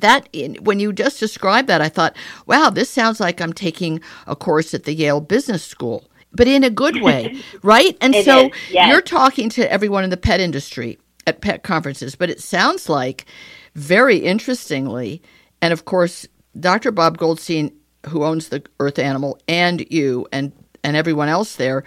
that 0.01 0.29
when 0.61 0.81
you 0.81 0.93
just 0.93 1.19
described 1.19 1.69
that, 1.69 1.81
I 1.81 1.89
thought, 1.89 2.17
wow, 2.47 2.71
this 2.71 2.91
sounds 2.91 3.21
like 3.21 3.41
I'm 3.41 3.53
taking 3.53 4.01
a 4.27 4.37
course 4.37 4.73
at 4.75 4.85
the 4.85 4.95
Yale 4.95 5.21
Business 5.21 5.65
School, 5.65 6.08
but 6.33 6.47
in 6.47 6.65
a 6.65 6.71
good 6.71 7.01
way, 7.03 7.37
right? 7.63 7.97
And 8.01 8.15
it 8.15 8.25
so 8.25 8.51
yes. 8.71 8.91
you're 8.91 9.03
talking 9.03 9.49
to 9.51 9.71
everyone 9.71 10.05
in 10.05 10.11
the 10.11 10.17
pet 10.17 10.41
industry 10.41 10.99
at 11.27 11.41
pet 11.41 11.63
conferences, 11.63 12.15
but 12.15 12.31
it 12.31 12.41
sounds 12.41 12.89
like 12.89 13.27
very 13.75 14.19
interestingly, 14.19 15.23
and 15.61 15.73
of 15.73 15.85
course, 15.85 16.27
Dr. 16.59 16.91
Bob 16.91 17.19
Goldstein, 17.19 17.73
who 18.07 18.25
owns 18.25 18.49
the 18.49 18.63
Earth 18.81 18.99
Animal, 18.99 19.39
and 19.49 19.87
you 19.91 20.27
and 20.33 20.53
and 20.83 20.97
everyone 20.97 21.29
else 21.29 21.57
there, 21.57 21.85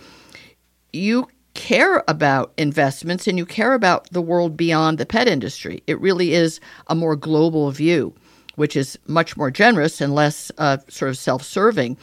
you 0.93 1.27
care 1.53 2.03
about 2.07 2.53
investments 2.57 3.27
and 3.27 3.38
you 3.38 3.45
care 3.45 3.74
about 3.74 4.10
the 4.12 4.21
world 4.21 4.55
beyond 4.55 4.98
the 4.98 5.05
pet 5.05 5.27
industry. 5.27 5.83
It 5.88 6.00
really 6.00 6.33
is 6.33 6.60
a 6.88 6.95
more 6.95 7.15
global 7.15 7.71
view, 7.71 8.15
which 8.55 8.75
is 8.75 8.98
much 9.07 9.36
more 9.36 9.51
generous 9.51 10.01
and 10.01 10.15
less 10.15 10.51
uh, 10.57 10.77
sort 10.88 11.10
of 11.10 11.17
self 11.17 11.43
serving. 11.43 11.98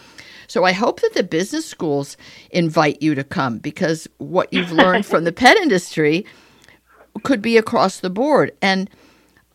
So 0.48 0.64
I 0.64 0.72
hope 0.72 1.00
that 1.00 1.14
the 1.14 1.22
business 1.22 1.66
schools 1.66 2.16
invite 2.50 3.02
you 3.02 3.14
to 3.14 3.22
come 3.22 3.58
because 3.58 4.08
what 4.16 4.52
you've 4.52 4.72
learned 4.72 5.04
from 5.06 5.24
the 5.24 5.32
pet 5.32 5.58
industry 5.58 6.24
could 7.22 7.42
be 7.42 7.56
across 7.56 8.00
the 8.00 8.10
board. 8.10 8.52
And 8.62 8.90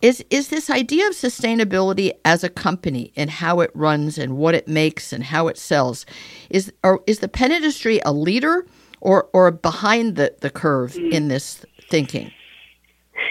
is 0.01 0.23
is 0.29 0.49
this 0.49 0.69
idea 0.69 1.07
of 1.07 1.13
sustainability 1.13 2.11
as 2.25 2.43
a 2.43 2.49
company 2.49 3.11
and 3.15 3.29
how 3.29 3.61
it 3.61 3.71
runs 3.73 4.17
and 4.17 4.37
what 4.37 4.53
it 4.53 4.67
makes 4.67 5.13
and 5.13 5.23
how 5.23 5.47
it 5.47 5.57
sells 5.57 6.05
is 6.49 6.71
or 6.83 7.01
is 7.07 7.19
the 7.19 7.29
pet 7.29 7.51
industry 7.51 8.01
a 8.05 8.11
leader 8.11 8.65
or 8.99 9.29
or 9.33 9.49
behind 9.49 10.15
the, 10.17 10.35
the 10.41 10.49
curve 10.49 10.95
in 10.95 11.29
this 11.29 11.65
thinking? 11.89 12.31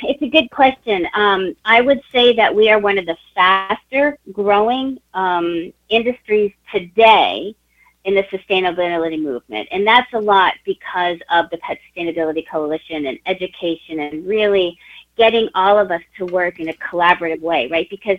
It's 0.03 0.23
a 0.23 0.29
good 0.29 0.51
question. 0.51 1.07
Um, 1.15 1.55
I 1.65 1.81
would 1.81 2.01
say 2.13 2.35
that 2.35 2.55
we 2.55 2.71
are 2.71 2.79
one 2.79 2.99
of 2.99 3.07
the 3.07 3.17
faster 3.35 4.19
growing 4.33 5.01
um, 5.15 5.73
industries 5.89 6.53
today 6.73 7.55
in 8.05 8.15
the 8.15 8.23
sustainability 8.25 9.21
movement. 9.21 9.69
And 9.71 9.87
that's 9.87 10.13
a 10.13 10.19
lot 10.19 10.55
because 10.65 11.19
of 11.31 11.51
the 11.51 11.59
Pet 11.59 11.79
Sustainability 11.87 12.47
Coalition 12.49 13.07
and 13.07 13.19
education 13.27 14.01
and 14.01 14.27
really 14.27 14.77
getting 15.17 15.49
all 15.55 15.79
of 15.79 15.91
us 15.91 16.03
to 16.19 16.27
work 16.27 16.59
in 16.59 16.69
a 16.69 16.73
collaborative 16.75 17.41
way, 17.41 17.69
right? 17.69 17.89
Because 17.91 18.19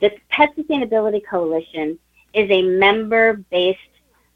the 0.00 0.10
Pet 0.28 0.56
Sustainability 0.56 1.22
Coalition 1.26 1.98
is 2.32 2.50
a 2.50 2.62
member 2.62 3.34
based 3.50 3.78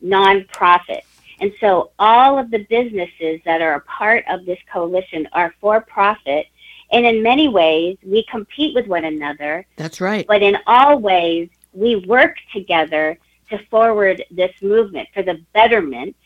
nonprofit. 0.04 1.02
And 1.40 1.52
so 1.60 1.92
all 1.98 2.38
of 2.38 2.50
the 2.50 2.64
businesses 2.64 3.40
that 3.44 3.60
are 3.60 3.74
a 3.74 3.80
part 3.82 4.24
of 4.28 4.44
this 4.44 4.58
coalition 4.72 5.28
are 5.32 5.54
for 5.60 5.80
profit. 5.80 6.46
And 6.90 7.06
in 7.06 7.22
many 7.22 7.48
ways, 7.48 7.96
we 8.02 8.24
compete 8.30 8.74
with 8.74 8.86
one 8.86 9.04
another. 9.04 9.66
That's 9.76 10.00
right. 10.00 10.26
But 10.26 10.42
in 10.42 10.58
all 10.66 10.98
ways, 10.98 11.48
we 11.72 11.96
work 11.96 12.36
together 12.52 13.18
to 13.50 13.58
forward 13.70 14.24
this 14.30 14.52
movement 14.62 15.08
for 15.14 15.22
the 15.22 15.40
betterment 15.52 16.16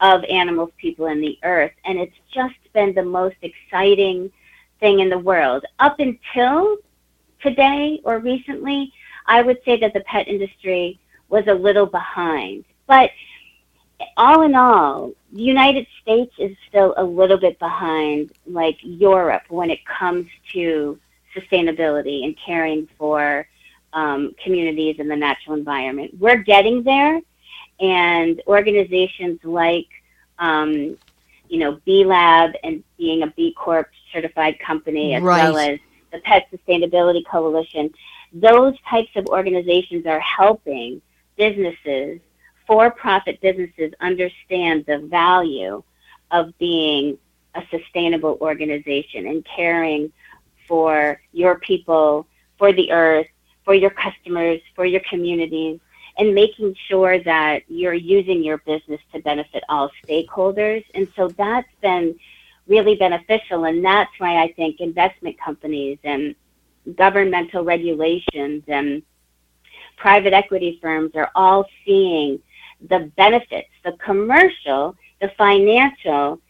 of 0.00 0.24
animals, 0.24 0.70
people, 0.78 1.06
and 1.06 1.22
the 1.22 1.38
earth. 1.42 1.72
And 1.84 1.98
it's 1.98 2.16
just 2.32 2.54
been 2.72 2.94
the 2.94 3.04
most 3.04 3.36
exciting 3.42 4.30
thing 4.78 5.00
in 5.00 5.10
the 5.10 5.18
world. 5.18 5.64
Up 5.78 6.00
until 6.00 6.78
today 7.42 8.00
or 8.04 8.18
recently, 8.18 8.92
I 9.26 9.42
would 9.42 9.58
say 9.64 9.78
that 9.80 9.94
the 9.94 10.00
pet 10.00 10.28
industry 10.28 10.98
was 11.28 11.46
a 11.46 11.54
little 11.54 11.86
behind. 11.86 12.64
But 12.86 13.10
all 14.16 14.42
in 14.42 14.54
all, 14.54 15.12
the 15.32 15.42
United 15.42 15.86
States 16.02 16.32
is 16.38 16.56
still 16.68 16.94
a 16.96 17.04
little 17.04 17.38
bit 17.38 17.58
behind, 17.58 18.32
like 18.46 18.78
Europe, 18.82 19.42
when 19.48 19.70
it 19.70 19.84
comes 19.84 20.26
to 20.52 20.98
sustainability 21.36 22.24
and 22.24 22.36
caring 22.44 22.88
for 22.98 23.46
um, 23.92 24.34
communities 24.42 24.96
and 24.98 25.10
the 25.10 25.16
natural 25.16 25.56
environment. 25.56 26.12
We're 26.18 26.42
getting 26.42 26.82
there, 26.82 27.20
and 27.80 28.42
organizations 28.46 29.40
like, 29.44 29.88
um, 30.38 30.96
you 31.48 31.58
know, 31.58 31.80
B 31.84 32.04
Lab 32.04 32.52
and 32.62 32.82
being 32.98 33.22
a 33.22 33.28
B 33.28 33.54
Corp 33.56 33.88
certified 34.12 34.58
company, 34.60 35.14
as 35.14 35.22
right. 35.22 35.44
well 35.44 35.58
as 35.58 35.78
the 36.12 36.18
Pet 36.20 36.48
Sustainability 36.52 37.24
Coalition, 37.24 37.92
those 38.32 38.74
types 38.88 39.10
of 39.16 39.26
organizations 39.26 40.06
are 40.06 40.20
helping 40.20 41.00
businesses 41.36 42.20
for-profit 42.70 43.40
businesses 43.40 43.92
understand 43.98 44.86
the 44.86 44.98
value 44.98 45.82
of 46.30 46.56
being 46.58 47.18
a 47.56 47.62
sustainable 47.68 48.38
organization 48.40 49.26
and 49.26 49.44
caring 49.44 50.12
for 50.68 51.20
your 51.32 51.58
people, 51.58 52.28
for 52.58 52.72
the 52.72 52.92
earth, 52.92 53.26
for 53.64 53.74
your 53.74 53.90
customers, 53.90 54.60
for 54.76 54.86
your 54.86 55.00
communities, 55.10 55.80
and 56.16 56.32
making 56.32 56.76
sure 56.86 57.18
that 57.18 57.64
you're 57.66 57.92
using 57.92 58.44
your 58.44 58.58
business 58.58 59.00
to 59.12 59.18
benefit 59.18 59.64
all 59.68 59.90
stakeholders. 60.06 60.84
And 60.94 61.08
so 61.16 61.26
that's 61.26 61.74
been 61.82 62.20
really 62.68 62.94
beneficial. 62.94 63.64
And 63.64 63.84
that's 63.84 64.12
why 64.18 64.40
I 64.40 64.52
think 64.52 64.78
investment 64.78 65.40
companies 65.40 65.98
and 66.04 66.36
governmental 66.94 67.64
regulations 67.64 68.62
and 68.68 69.02
private 69.96 70.34
equity 70.34 70.78
firms 70.80 71.16
are 71.16 71.32
all 71.34 71.66
seeing 71.84 72.40
the 72.88 73.10
benefits, 73.16 73.68
the 73.84 73.92
commercial, 73.92 74.96
the 75.20 75.28
financial, 75.36 76.40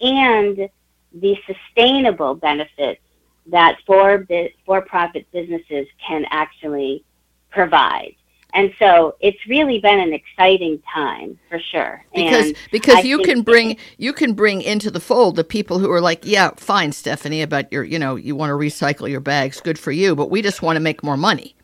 and 0.00 0.68
the 1.12 1.36
sustainable 1.46 2.34
benefits 2.34 3.00
that 3.46 3.78
for 3.86 4.26
for 4.64 4.80
profit 4.82 5.26
businesses 5.32 5.86
can 6.06 6.24
actually 6.30 7.04
provide. 7.50 8.14
And 8.52 8.72
so 8.78 9.14
it's 9.20 9.38
really 9.46 9.78
been 9.78 10.00
an 10.00 10.12
exciting 10.12 10.82
time 10.92 11.38
for 11.48 11.58
sure. 11.58 12.04
Because 12.14 12.48
and 12.48 12.56
because 12.72 12.96
I 12.96 13.00
you 13.00 13.18
can 13.20 13.42
bring 13.42 13.76
you 13.96 14.12
can 14.12 14.34
bring 14.34 14.62
into 14.62 14.90
the 14.90 15.00
fold 15.00 15.36
the 15.36 15.44
people 15.44 15.78
who 15.78 15.90
are 15.90 16.00
like, 16.00 16.20
yeah, 16.24 16.50
fine, 16.56 16.92
Stephanie, 16.92 17.42
about 17.42 17.72
your 17.72 17.84
you 17.84 17.98
know 17.98 18.16
you 18.16 18.34
want 18.34 18.50
to 18.50 18.54
recycle 18.54 19.08
your 19.08 19.20
bags, 19.20 19.60
good 19.60 19.78
for 19.78 19.92
you, 19.92 20.16
but 20.16 20.30
we 20.30 20.42
just 20.42 20.62
want 20.62 20.76
to 20.76 20.80
make 20.80 21.02
more 21.02 21.16
money. 21.16 21.54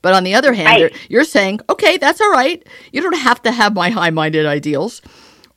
But 0.00 0.14
on 0.14 0.24
the 0.24 0.34
other 0.34 0.52
hand, 0.52 0.82
right. 0.82 0.96
you're 1.08 1.24
saying, 1.24 1.60
okay, 1.68 1.96
that's 1.96 2.20
all 2.20 2.30
right. 2.30 2.66
You 2.92 3.02
don't 3.02 3.18
have 3.18 3.42
to 3.42 3.52
have 3.52 3.74
my 3.74 3.90
high 3.90 4.10
minded 4.10 4.46
ideals 4.46 5.02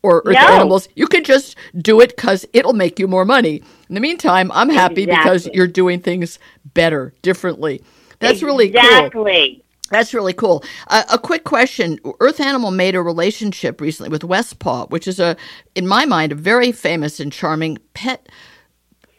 or 0.04 0.22
earth 0.25 0.36
no. 0.36 0.48
animals. 0.48 0.88
You 0.96 1.08
can 1.08 1.24
just 1.24 1.56
do 1.77 2.00
it 2.01 2.15
because 2.15 2.46
it'll 2.54 2.74
make 2.74 3.00
you 3.00 3.08
more 3.08 3.25
money. 3.25 3.63
In 3.89 3.96
the 3.96 4.01
meantime, 4.01 4.51
I'm 4.51 4.70
happy 4.70 5.04
exactly. 5.04 5.24
because 5.24 5.48
you're 5.48 5.68
doing 5.68 6.01
things 6.01 6.39
better, 6.74 7.13
differently. 7.22 7.84
That's 8.20 8.42
exactly. 8.42 8.46
really 8.46 8.70
cool. 8.72 8.80
Exactly. 8.82 9.65
That's 9.92 10.13
really 10.13 10.34
cool. 10.34 10.63
Uh, 10.88 11.04
a 11.12 11.20
quick 11.20 11.44
question: 11.44 12.00
Earth 12.20 12.39
Animal 12.39 12.72
made 12.72 12.96
a 12.96 13.01
relationship 13.01 13.80
recently 13.80 14.10
with 14.10 14.24
West 14.24 14.58
Paw, 14.60 14.88
which 14.88 15.08
is 15.08 15.20
a, 15.20 15.38
in 15.75 15.88
my 15.88 16.06
mind, 16.06 16.32
a 16.32 16.36
very 16.36 16.72
famous 16.72 17.20
and 17.20 17.32
charming 17.32 17.77
pet 17.94 18.27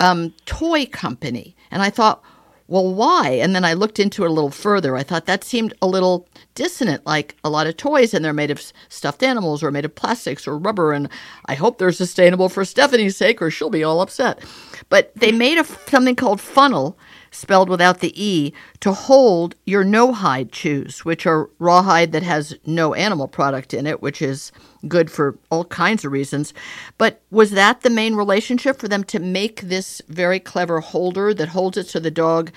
um, 0.00 0.34
toy 0.44 0.86
company. 0.86 1.56
And 1.70 1.82
I 1.82 1.90
thought, 1.90 2.22
well, 2.68 2.92
why? 2.92 3.30
And 3.30 3.54
then 3.54 3.64
I 3.64 3.74
looked 3.74 4.00
into 4.00 4.24
it 4.24 4.30
a 4.30 4.32
little 4.32 4.50
further. 4.50 4.96
I 4.96 5.04
thought 5.04 5.26
that 5.26 5.44
seemed 5.44 5.72
a 5.80 5.86
little 5.86 6.26
dissonant, 6.54 7.06
like 7.06 7.36
a 7.44 7.50
lot 7.50 7.68
of 7.68 7.76
toys, 7.76 8.12
and 8.12 8.24
they're 8.24 8.32
made 8.32 8.50
of 8.50 8.72
stuffed 8.88 9.22
animals 9.22 9.62
or 9.62 9.70
made 9.70 9.84
of 9.84 9.94
plastics 9.94 10.48
or 10.48 10.58
rubber. 10.58 10.92
And 10.92 11.08
I 11.46 11.54
hope 11.54 11.78
they're 11.78 11.92
sustainable 11.92 12.48
for 12.48 12.64
Stephanie's 12.64 13.16
sake, 13.16 13.40
or 13.40 13.50
she'll 13.50 13.70
be 13.70 13.84
all 13.84 14.00
upset. 14.00 14.40
But 14.88 15.12
they 15.14 15.30
made 15.30 15.58
a, 15.58 15.64
something 15.64 16.16
called 16.16 16.40
Funnl, 16.40 16.96
spelled 17.36 17.68
without 17.68 18.00
the 18.00 18.12
E, 18.22 18.52
to 18.80 18.92
hold 18.92 19.54
your 19.64 19.84
no 19.84 20.12
hide 20.12 20.52
chews, 20.52 21.04
which 21.04 21.26
are 21.26 21.50
rawhide 21.58 22.12
that 22.12 22.22
has 22.22 22.56
no 22.66 22.94
animal 22.94 23.28
product 23.28 23.74
in 23.74 23.86
it, 23.86 24.02
which 24.02 24.22
is 24.22 24.52
good 24.88 25.10
for 25.10 25.38
all 25.50 25.64
kinds 25.66 26.04
of 26.04 26.12
reasons. 26.12 26.54
But 26.98 27.22
was 27.30 27.50
that 27.52 27.82
the 27.82 27.90
main 27.90 28.14
relationship 28.14 28.78
for 28.78 28.88
them 28.88 29.04
to 29.04 29.18
make 29.18 29.60
this 29.62 30.02
very 30.08 30.40
clever 30.40 30.80
holder 30.80 31.34
that 31.34 31.48
holds 31.48 31.76
it 31.76 31.88
so 31.88 32.00
the 32.00 32.10
dog 32.10 32.50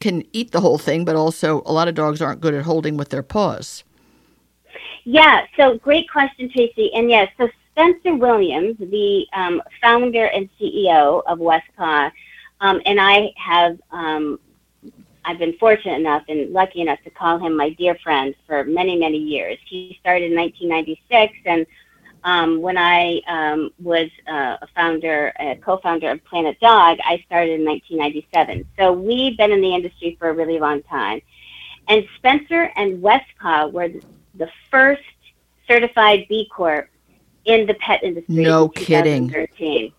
can 0.00 0.24
eat 0.32 0.52
the 0.52 0.60
whole 0.60 0.78
thing, 0.78 1.04
but 1.04 1.16
also 1.16 1.62
a 1.64 1.72
lot 1.72 1.88
of 1.88 1.94
dogs 1.94 2.20
aren't 2.20 2.40
good 2.40 2.54
at 2.54 2.64
holding 2.64 2.96
with 2.96 3.10
their 3.10 3.22
paws? 3.22 3.84
Yeah, 5.04 5.46
so 5.56 5.78
great 5.78 6.10
question, 6.10 6.50
Tracie. 6.50 6.92
And 6.92 7.08
yes, 7.08 7.30
so 7.38 7.48
Spencer 7.70 8.14
Williams, 8.14 8.76
the 8.78 9.26
um, 9.32 9.62
founder 9.80 10.26
and 10.26 10.48
CEO 10.58 11.22
of 11.26 11.38
West 11.38 11.68
Paw, 11.76 12.10
um, 12.60 12.80
and 12.86 13.00
I 13.00 13.32
have 13.36 13.78
um, 13.90 14.38
I've 15.26 15.38
been 15.38 15.56
fortunate 15.58 15.98
enough 15.98 16.22
and 16.28 16.52
lucky 16.52 16.80
enough 16.80 17.00
to 17.02 17.10
call 17.10 17.38
him 17.38 17.56
my 17.56 17.70
dear 17.70 17.96
friend 17.96 18.34
for 18.46 18.62
many, 18.64 18.96
many 18.96 19.18
years. 19.18 19.58
He 19.66 19.98
started 20.00 20.30
in 20.30 20.36
1996, 20.38 21.34
and 21.44 21.66
um, 22.22 22.60
when 22.60 22.78
I 22.78 23.20
um, 23.26 23.70
was 23.82 24.08
uh, 24.28 24.56
a 24.62 24.66
founder, 24.74 25.32
a 25.40 25.56
co-founder 25.56 26.10
of 26.10 26.24
Planet 26.24 26.58
Dog, 26.60 26.98
I 27.04 27.22
started 27.26 27.60
in 27.60 27.64
1997. 27.64 28.64
So 28.78 28.92
we've 28.92 29.36
been 29.36 29.50
in 29.50 29.60
the 29.60 29.74
industry 29.74 30.16
for 30.18 30.28
a 30.28 30.32
really 30.32 30.60
long 30.60 30.82
time. 30.84 31.20
And 31.88 32.06
Spencer 32.16 32.70
and 32.76 33.02
West 33.02 33.26
Paw 33.40 33.66
were 33.66 33.88
the 34.34 34.48
first 34.70 35.02
certified 35.68 36.26
B 36.28 36.48
Corp 36.52 36.88
in 37.44 37.66
the 37.66 37.74
pet 37.74 38.02
industry. 38.02 38.34
No 38.34 38.68
kidding. 38.68 39.28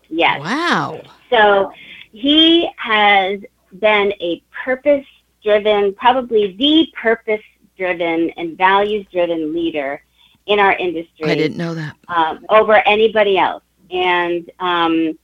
Yes. 0.08 0.40
Wow. 0.40 1.02
So 1.30 1.72
he 2.18 2.68
has 2.76 3.40
been 3.78 4.12
a 4.20 4.42
purpose 4.64 5.06
driven, 5.42 5.94
probably 5.94 6.52
the 6.56 6.88
purpose 7.00 7.42
driven 7.76 8.30
and 8.30 8.58
values 8.58 9.06
driven 9.12 9.54
leader 9.54 10.02
in 10.46 10.58
our 10.58 10.72
industry. 10.72 11.30
I 11.30 11.36
didn't 11.36 11.56
know 11.56 11.74
that. 11.74 11.96
Um, 12.08 12.44
over 12.48 12.74
anybody 12.74 13.38
else. 13.38 13.62
And, 13.90 14.50
um, 14.58 15.16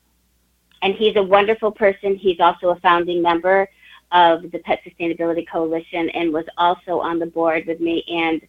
and 0.82 0.94
he's 0.94 1.16
a 1.16 1.22
wonderful 1.22 1.72
person. 1.72 2.14
He's 2.14 2.38
also 2.38 2.68
a 2.68 2.76
founding 2.76 3.20
member 3.22 3.68
of 4.12 4.50
the 4.52 4.58
Pet 4.60 4.80
Sustainability 4.86 5.48
Coalition 5.48 6.10
and 6.10 6.32
was 6.32 6.44
also 6.56 7.00
on 7.00 7.18
the 7.18 7.26
board 7.26 7.66
with 7.66 7.80
me 7.80 8.04
and 8.08 8.40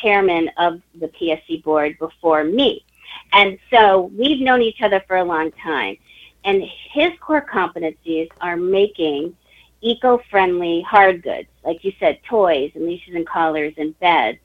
chairman 0.00 0.50
of 0.58 0.82
the 0.96 1.06
PSC 1.08 1.62
board 1.62 1.96
before 2.00 2.42
me. 2.42 2.84
And 3.32 3.58
so 3.70 4.10
we've 4.16 4.40
known 4.40 4.60
each 4.60 4.82
other 4.82 5.02
for 5.06 5.18
a 5.18 5.24
long 5.24 5.52
time. 5.52 5.96
And 6.44 6.62
his 6.90 7.12
core 7.20 7.46
competencies 7.46 8.28
are 8.40 8.56
making 8.56 9.36
eco-friendly 9.80 10.82
hard 10.82 11.22
goods, 11.22 11.48
like 11.64 11.84
you 11.84 11.92
said, 11.98 12.18
toys 12.24 12.72
and 12.74 12.86
leashes 12.86 13.14
and 13.14 13.26
collars 13.26 13.74
and 13.76 13.98
beds. 14.00 14.38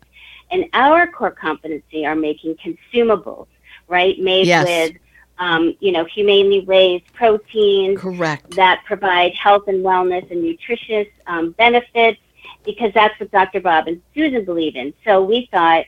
And 0.51 0.66
our 0.74 1.08
core 1.08 1.32
competency 1.32 2.06
are 2.06 2.16
making 2.16 2.56
consumables, 2.56 3.48
right? 3.88 4.18
Made 4.20 4.48
yes. 4.48 4.66
with, 4.66 4.98
um, 5.39 5.75
you 5.80 5.92
know, 5.92 6.06
humanely 6.06 6.62
raised 6.62 7.12
proteins. 7.13 8.00
Correct. 8.00 8.51
That 8.56 8.84
provide 8.86 9.34
health 9.34 9.68
and 9.68 9.84
wellness 9.84 10.30
and 10.32 10.42
nutritious 10.42 11.08
um, 11.25 11.51
benefits 11.51 12.20
because 12.63 12.92
that's 12.94 13.20
what 13.20 13.32
Dr. 13.32 13.60
Bob 13.60 13.88
and 13.88 14.01
Susan 14.13 14.46
believe 14.46 14.75
in. 14.75 14.94
So 15.04 15.24
we 15.24 15.50
thought, 15.51 15.86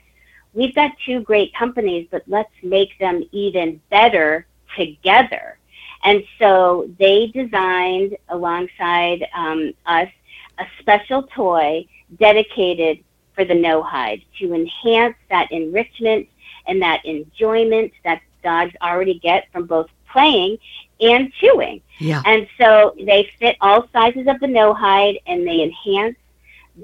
we've 0.54 0.74
got 0.74 0.92
two 1.06 1.22
great 1.22 1.54
companies, 1.54 2.08
but 2.10 2.24
let's 2.28 2.51
make 2.63 2.98
them 3.00 3.24
even 3.32 3.82
better 3.89 4.48
together. 4.75 5.59
And 6.03 6.24
so 6.38 6.89
they 6.98 7.27
designed 7.27 8.18
alongside 8.29 9.27
um, 9.36 9.74
us 9.86 10.10
a 10.58 10.65
special 10.79 11.24
toy 11.24 11.86
dedicated 12.20 13.03
for 13.34 13.46
the 13.46 13.56
no 13.56 13.82
hide 13.84 14.22
to 14.39 14.53
enhance 14.53 15.15
that 15.29 15.51
enrichment 15.51 16.27
and 16.68 16.82
that 16.82 17.03
enjoyment 17.06 17.91
that 18.03 18.22
dogs 18.44 18.74
already 18.82 19.20
get 19.20 19.51
from 19.51 19.65
both 19.65 19.89
playing 20.12 20.58
and 21.01 21.32
chewing. 21.34 21.82
Yeah. 22.00 22.22
And 22.25 22.48
so 22.58 22.96
they 22.98 23.32
fit 23.39 23.58
all 23.62 23.88
sizes 23.91 24.27
of 24.27 24.39
the 24.39 24.48
no 24.48 24.74
hide 24.74 25.20
and 25.27 25.48
they 25.48 25.62
enhance 25.62 26.18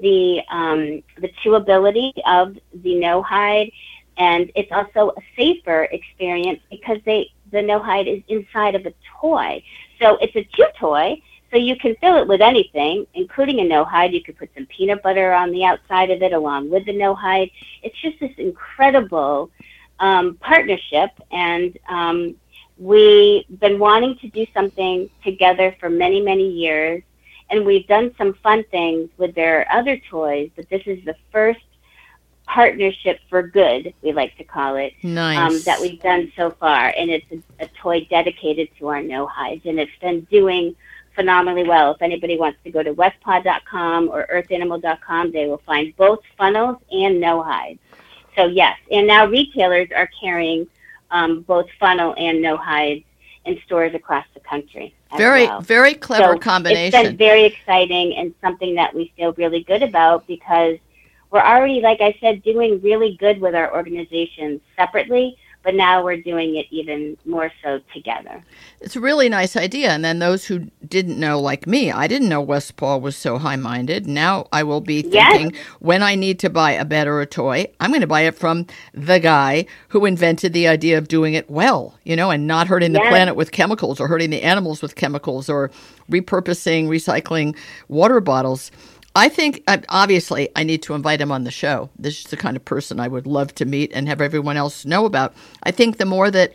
the 0.00 0.42
um, 0.50 1.02
the 1.20 1.30
chewability 1.42 2.12
of 2.26 2.56
the 2.82 2.96
no 2.96 3.22
hide 3.22 3.70
and 4.18 4.50
it's 4.54 4.72
also 4.72 5.12
a 5.16 5.20
safer 5.36 5.84
experience 5.84 6.60
because 6.70 6.98
they 7.04 7.30
the 7.52 7.62
no 7.62 7.78
hide 7.78 8.08
is 8.08 8.22
inside 8.28 8.74
of 8.74 8.86
a 8.86 8.92
toy. 9.20 9.62
So 10.00 10.16
it's 10.16 10.34
a 10.36 10.44
chew 10.54 10.66
toy, 10.78 11.20
so 11.50 11.56
you 11.56 11.76
can 11.76 11.96
fill 12.00 12.16
it 12.16 12.26
with 12.26 12.40
anything, 12.40 13.06
including 13.14 13.60
a 13.60 13.64
no 13.64 13.84
hide. 13.84 14.12
You 14.12 14.22
could 14.22 14.38
put 14.38 14.50
some 14.54 14.66
peanut 14.66 15.02
butter 15.02 15.32
on 15.32 15.50
the 15.50 15.64
outside 15.64 16.10
of 16.10 16.22
it 16.22 16.32
along 16.32 16.70
with 16.70 16.84
the 16.86 16.92
no 16.92 17.14
hide. 17.14 17.50
It's 17.82 17.98
just 18.00 18.18
this 18.20 18.32
incredible 18.38 19.50
um, 20.00 20.34
partnership, 20.40 21.10
and 21.30 21.78
um, 21.88 22.34
we've 22.78 23.44
been 23.60 23.78
wanting 23.78 24.18
to 24.18 24.28
do 24.28 24.46
something 24.52 25.08
together 25.24 25.74
for 25.80 25.88
many, 25.88 26.20
many 26.20 26.48
years. 26.48 27.02
And 27.48 27.64
we've 27.64 27.86
done 27.86 28.12
some 28.18 28.34
fun 28.42 28.64
things 28.72 29.08
with 29.18 29.34
their 29.36 29.70
other 29.70 30.00
toys, 30.10 30.50
but 30.56 30.68
this 30.68 30.82
is 30.84 31.04
the 31.04 31.14
first 31.30 31.60
partnership 32.46 33.20
for 33.28 33.42
good, 33.42 33.92
we 34.02 34.12
like 34.12 34.36
to 34.38 34.44
call 34.44 34.76
it, 34.76 34.92
nice. 35.02 35.38
um, 35.38 35.60
that 35.62 35.80
we've 35.80 36.00
done 36.00 36.32
so 36.36 36.50
far. 36.50 36.92
And 36.96 37.10
it's 37.10 37.26
a, 37.30 37.64
a 37.64 37.68
toy 37.80 38.06
dedicated 38.08 38.68
to 38.78 38.88
our 38.88 39.02
no 39.02 39.26
hides, 39.26 39.66
and 39.66 39.78
it's 39.78 39.92
been 40.00 40.22
doing 40.30 40.74
phenomenally 41.14 41.64
well. 41.64 41.92
If 41.92 42.02
anybody 42.02 42.38
wants 42.38 42.58
to 42.64 42.70
go 42.70 42.82
to 42.82 42.94
westpaw.com 42.94 44.08
or 44.08 44.26
earthanimal.com, 44.32 45.32
they 45.32 45.46
will 45.46 45.62
find 45.66 45.96
both 45.96 46.20
Funnls 46.38 46.80
and 46.92 47.20
no 47.20 47.42
hides. 47.42 47.80
So 48.36 48.46
yes, 48.46 48.78
and 48.90 49.06
now 49.06 49.26
retailers 49.26 49.88
are 49.96 50.08
carrying 50.20 50.68
um, 51.10 51.40
both 51.42 51.66
Funnl 51.80 52.14
and 52.20 52.42
no 52.42 52.56
hides 52.56 53.04
in 53.46 53.58
stores 53.64 53.94
across 53.94 54.26
the 54.34 54.40
country. 54.40 54.94
Very, 55.16 55.46
well. 55.46 55.60
very 55.60 55.94
clever 55.94 56.34
so 56.34 56.38
combination. 56.38 57.00
It's 57.00 57.08
been 57.08 57.16
very 57.16 57.44
exciting 57.44 58.14
and 58.16 58.34
something 58.42 58.74
that 58.74 58.94
we 58.94 59.12
feel 59.16 59.32
really 59.34 59.62
good 59.62 59.82
about 59.82 60.26
because 60.26 60.78
we're 61.30 61.40
already, 61.40 61.80
like 61.80 62.00
I 62.00 62.16
said, 62.20 62.42
doing 62.42 62.80
really 62.82 63.16
good 63.18 63.40
with 63.40 63.54
our 63.54 63.74
organizations 63.74 64.60
separately, 64.76 65.36
but 65.66 65.74
now 65.74 66.04
we're 66.04 66.16
doing 66.16 66.54
it 66.54 66.66
even 66.70 67.16
more 67.24 67.50
so 67.60 67.80
together. 67.92 68.40
It's 68.80 68.94
a 68.94 69.00
really 69.00 69.28
nice 69.28 69.56
idea. 69.56 69.90
And 69.90 70.04
then 70.04 70.20
those 70.20 70.44
who 70.44 70.70
didn't 70.86 71.18
know, 71.18 71.40
like 71.40 71.66
me, 71.66 71.90
I 71.90 72.06
didn't 72.06 72.28
know 72.28 72.40
West 72.40 72.76
Paw 72.76 72.98
was 72.98 73.16
so 73.16 73.36
high 73.36 73.56
minded. 73.56 74.06
Now 74.06 74.46
I 74.52 74.62
will 74.62 74.80
be 74.80 75.02
thinking 75.02 75.50
yes. 75.50 75.64
when 75.80 76.04
I 76.04 76.14
need 76.14 76.38
to 76.38 76.50
buy 76.50 76.70
a 76.70 76.84
bed 76.84 77.08
or 77.08 77.20
a 77.20 77.26
toy, 77.26 77.66
I'm 77.80 77.90
going 77.90 78.00
to 78.00 78.06
buy 78.06 78.20
it 78.20 78.36
from 78.36 78.66
the 78.94 79.18
guy 79.18 79.66
who 79.88 80.06
invented 80.06 80.52
the 80.52 80.68
idea 80.68 80.98
of 80.98 81.08
doing 81.08 81.34
it 81.34 81.50
well, 81.50 81.98
you 82.04 82.14
know, 82.14 82.30
and 82.30 82.46
not 82.46 82.68
hurting 82.68 82.92
the 82.92 83.00
planet 83.00 83.34
with 83.34 83.50
chemicals 83.50 83.98
or 83.98 84.06
hurting 84.06 84.30
the 84.30 84.44
animals 84.44 84.82
with 84.82 84.94
chemicals 84.94 85.48
or 85.48 85.72
repurposing, 86.08 86.86
recycling 86.86 87.56
water 87.88 88.20
bottles. 88.20 88.70
I 89.16 89.30
think 89.30 89.62
uh, 89.66 89.78
obviously 89.88 90.50
I 90.54 90.62
need 90.62 90.82
to 90.82 90.94
invite 90.94 91.22
him 91.22 91.32
on 91.32 91.44
the 91.44 91.50
show. 91.50 91.88
This 91.98 92.20
is 92.20 92.24
the 92.26 92.36
kind 92.36 92.54
of 92.54 92.66
person 92.66 93.00
I 93.00 93.08
would 93.08 93.26
love 93.26 93.54
to 93.54 93.64
meet 93.64 93.90
and 93.94 94.06
have 94.08 94.20
everyone 94.20 94.58
else 94.58 94.84
know 94.84 95.06
about. 95.06 95.34
I 95.62 95.70
think 95.70 95.96
the 95.96 96.04
more 96.04 96.30
that 96.30 96.54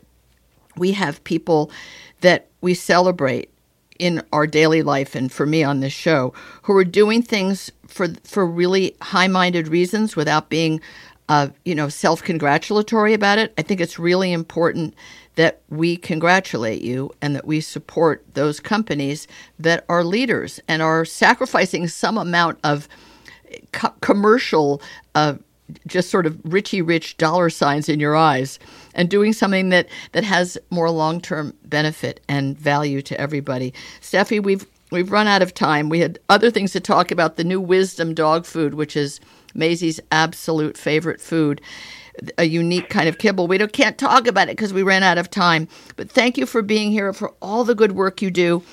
we 0.78 0.92
have 0.92 1.24
people 1.24 1.72
that 2.22 2.50
we 2.62 2.76
celebrate 2.76 3.50
in 3.98 4.22
our 4.32 4.46
daily 4.46 4.84
life 4.84 5.16
and 5.16 5.32
for 5.32 5.48
me 5.48 5.64
on 5.64 5.80
this 5.80 5.92
show 5.92 6.36
who 6.64 6.76
are 6.78 6.86
doing 6.86 7.24
things 7.24 7.72
for 7.88 8.10
for 8.24 8.46
really 8.46 8.96
high-minded 9.02 9.68
reasons 9.68 10.16
without 10.16 10.50
being 10.50 10.80
uh, 11.32 11.50
you 11.66 11.76
know 11.76 11.90
self-congratulatory 11.90 13.16
about 13.16 13.40
it. 13.40 13.54
I 13.58 13.64
think 13.64 13.82
it's 13.82 14.00
really 14.00 14.34
important 14.34 14.96
that 15.38 15.62
we 15.70 15.98
congratulate 15.98 16.84
you 16.84 17.12
and 17.22 17.36
that 17.36 17.48
we 17.48 17.62
support 17.62 18.26
those 18.36 18.60
companies 18.60 19.28
that 19.60 19.86
are 19.90 20.04
leaders 20.04 20.60
and 20.68 20.82
are 20.82 21.06
sacrificing 21.06 21.88
some 21.88 22.18
amount 22.20 22.60
of 22.66 22.90
co- 23.74 23.96
commercial, 24.02 24.82
uh, 25.16 25.36
just 25.88 26.12
sort 26.12 26.26
of 26.28 26.36
richy 26.44 26.86
rich 26.88 27.18
dollar 27.18 27.50
signs 27.50 27.90
in 27.90 28.00
your 28.00 28.16
eyes 28.16 28.60
and 28.96 29.10
doing 29.10 29.34
something 29.34 29.70
that, 29.70 29.88
that 30.14 30.26
has 30.26 30.58
more 30.72 30.92
long 30.92 31.22
term 31.22 31.54
benefit 31.66 32.22
and 32.30 32.60
value 32.60 33.02
to 33.04 33.20
everybody. 33.22 33.74
Steffi, 34.02 34.44
we've 34.44 34.68
we've 34.92 35.12
run 35.12 35.28
out 35.28 35.42
of 35.42 35.54
time. 35.54 35.90
We 35.90 36.00
had 36.00 36.20
other 36.30 36.52
things 36.52 36.72
to 36.74 36.80
talk 36.80 37.12
about 37.12 37.38
the 37.38 37.44
new 37.44 37.60
wisdom 37.60 38.14
dog 38.14 38.46
food, 38.46 38.74
which 38.74 38.96
is 38.96 39.20
Maisie's 39.54 40.00
absolute 40.12 40.78
favorite 40.78 41.22
food 41.22 41.62
a 42.38 42.44
unique 42.44 42.90
kind 42.90 43.08
of 43.08 43.18
kibble. 43.18 43.48
We 43.48 43.58
can't 43.68 43.98
talk 43.98 44.28
about 44.28 44.50
it 44.50 44.58
because 44.58 44.74
we 44.74 44.84
ran 44.84 45.04
out 45.04 45.18
of 45.18 45.30
time. 45.30 45.68
But 45.96 46.12
thank 46.12 46.38
you 46.38 46.46
for 46.46 46.62
being 46.62 46.92
here, 46.92 47.14
for 47.14 47.34
all 47.42 47.64
the 47.64 47.76
good 47.76 47.94
work 47.94 48.22
you 48.22 48.32
do. 48.32 48.64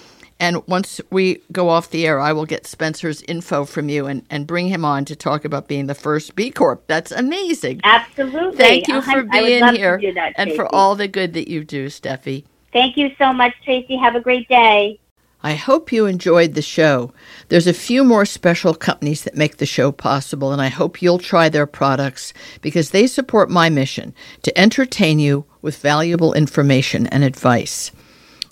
And 0.41 0.65
once 0.69 1.01
we 1.11 1.43
go 1.51 1.69
off 1.69 1.91
the 1.91 2.07
air, 2.07 2.21
I 2.21 2.33
will 2.33 2.47
get 2.47 2.65
Spencer's 2.65 3.23
info 3.23 3.65
from 3.65 3.89
you 3.89 4.07
and, 4.07 4.25
and 4.31 4.47
bring 4.47 4.69
him 4.69 4.85
on 4.85 5.05
to 5.07 5.17
talk 5.17 5.45
about 5.45 5.67
being 5.67 5.87
the 5.87 5.97
first 5.97 6.37
B 6.37 6.53
Corp. 6.53 6.87
That's 6.87 7.11
amazing. 7.11 7.81
Absolutely. 7.83 8.57
Thank 8.57 8.89
you 8.89 9.03
for 9.03 9.25
being 9.25 9.67
here 9.75 10.01
that, 10.15 10.35
and 10.37 10.53
for 10.53 10.73
all 10.73 10.95
the 10.95 11.09
good 11.09 11.33
that 11.33 11.49
you 11.49 11.65
do, 11.65 11.87
Steffi. 11.87 12.45
Thank 12.73 12.97
you 12.97 13.11
so 13.19 13.33
much, 13.33 13.53
Tracie. 13.65 13.97
Have 13.97 14.15
a 14.15 14.21
great 14.21 14.49
day. 14.49 15.01
I 15.41 15.55
hope 15.55 15.93
you 15.93 16.07
enjoyed 16.07 16.55
the 16.55 16.63
show. 16.63 17.13
There's 17.49 17.69
a 17.69 17.73
few 17.73 18.03
more 18.03 18.27
special 18.27 18.75
companies 18.75 19.23
that 19.23 19.37
make 19.37 19.59
the 19.59 19.67
show 19.67 19.93
possible, 19.93 20.53
and 20.53 20.61
I 20.61 20.67
hope 20.67 21.01
you'll 21.01 21.21
try 21.21 21.49
their 21.49 21.67
products 21.67 22.33
because 22.61 22.91
they 22.91 23.07
support 23.07 23.49
my 23.49 23.69
mission 23.69 24.15
to 24.43 24.59
entertain 24.59 25.21
you 25.21 25.45
with 25.63 25.79
valuable 25.79 26.33
information 26.33 27.07
and 27.07 27.23
advice. 27.23 27.93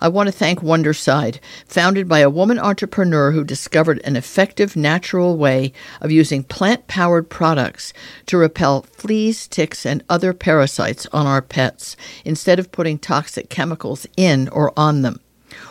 I 0.00 0.08
want 0.08 0.28
to 0.28 0.32
thank 0.32 0.60
Wondercide, 0.60 1.40
founded 1.66 2.06
by 2.06 2.20
a 2.20 2.30
woman 2.30 2.58
entrepreneur 2.58 3.32
who 3.32 3.42
discovered 3.42 4.00
an 4.04 4.14
effective 4.14 4.76
natural 4.76 5.36
way 5.36 5.72
of 6.00 6.12
using 6.12 6.44
plant 6.44 6.86
powered 6.86 7.28
products 7.28 7.92
to 8.26 8.36
repel 8.36 8.82
fleas, 8.82 9.48
ticks, 9.48 9.84
and 9.86 10.04
other 10.08 10.32
parasites 10.32 11.06
on 11.12 11.26
our 11.26 11.42
pets 11.42 11.96
instead 12.24 12.60
of 12.60 12.70
putting 12.70 12.98
toxic 12.98 13.48
chemicals 13.48 14.06
in 14.16 14.48
or 14.50 14.72
on 14.76 15.02
them. 15.02 15.18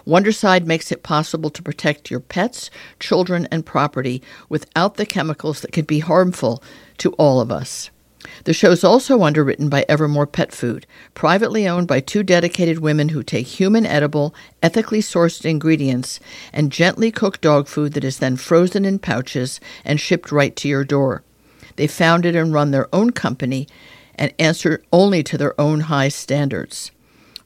Wondercide 0.05 0.67
makes 0.67 0.91
it 0.91 1.03
possible 1.03 1.49
to 1.49 1.63
protect 1.63 2.11
your 2.11 2.19
pets, 2.19 2.69
children, 2.99 3.47
and 3.51 3.65
property 3.65 4.21
without 4.49 4.95
the 4.95 5.05
chemicals 5.05 5.61
that 5.61 5.71
could 5.71 5.87
be 5.87 5.99
harmful 5.99 6.61
to 6.99 7.11
all 7.13 7.41
of 7.41 7.51
us. 7.51 7.89
The 8.45 8.53
show 8.53 8.71
is 8.71 8.83
also 8.83 9.23
underwritten 9.23 9.69
by 9.69 9.85
Evermore 9.87 10.27
Pet 10.27 10.51
Food, 10.51 10.87
privately 11.13 11.67
owned 11.67 11.87
by 11.87 11.99
two 11.99 12.23
dedicated 12.23 12.79
women 12.79 13.09
who 13.09 13.23
take 13.23 13.47
human 13.47 13.85
edible, 13.85 14.33
ethically 14.63 14.99
sourced 14.99 15.45
ingredients 15.45 16.19
and 16.51 16.71
gently 16.71 17.11
cook 17.11 17.41
dog 17.41 17.67
food 17.67 17.93
that 17.93 18.03
is 18.03 18.19
then 18.19 18.35
frozen 18.35 18.85
in 18.85 18.99
pouches 18.99 19.59
and 19.83 19.99
shipped 19.99 20.31
right 20.31 20.55
to 20.55 20.67
your 20.67 20.83
door. 20.83 21.23
They 21.75 21.87
founded 21.87 22.35
and 22.35 22.53
run 22.53 22.71
their 22.71 22.93
own 22.93 23.11
company 23.11 23.67
and 24.15 24.33
answer 24.39 24.83
only 24.91 25.23
to 25.23 25.37
their 25.37 25.59
own 25.59 25.81
high 25.81 26.07
standards. 26.07 26.91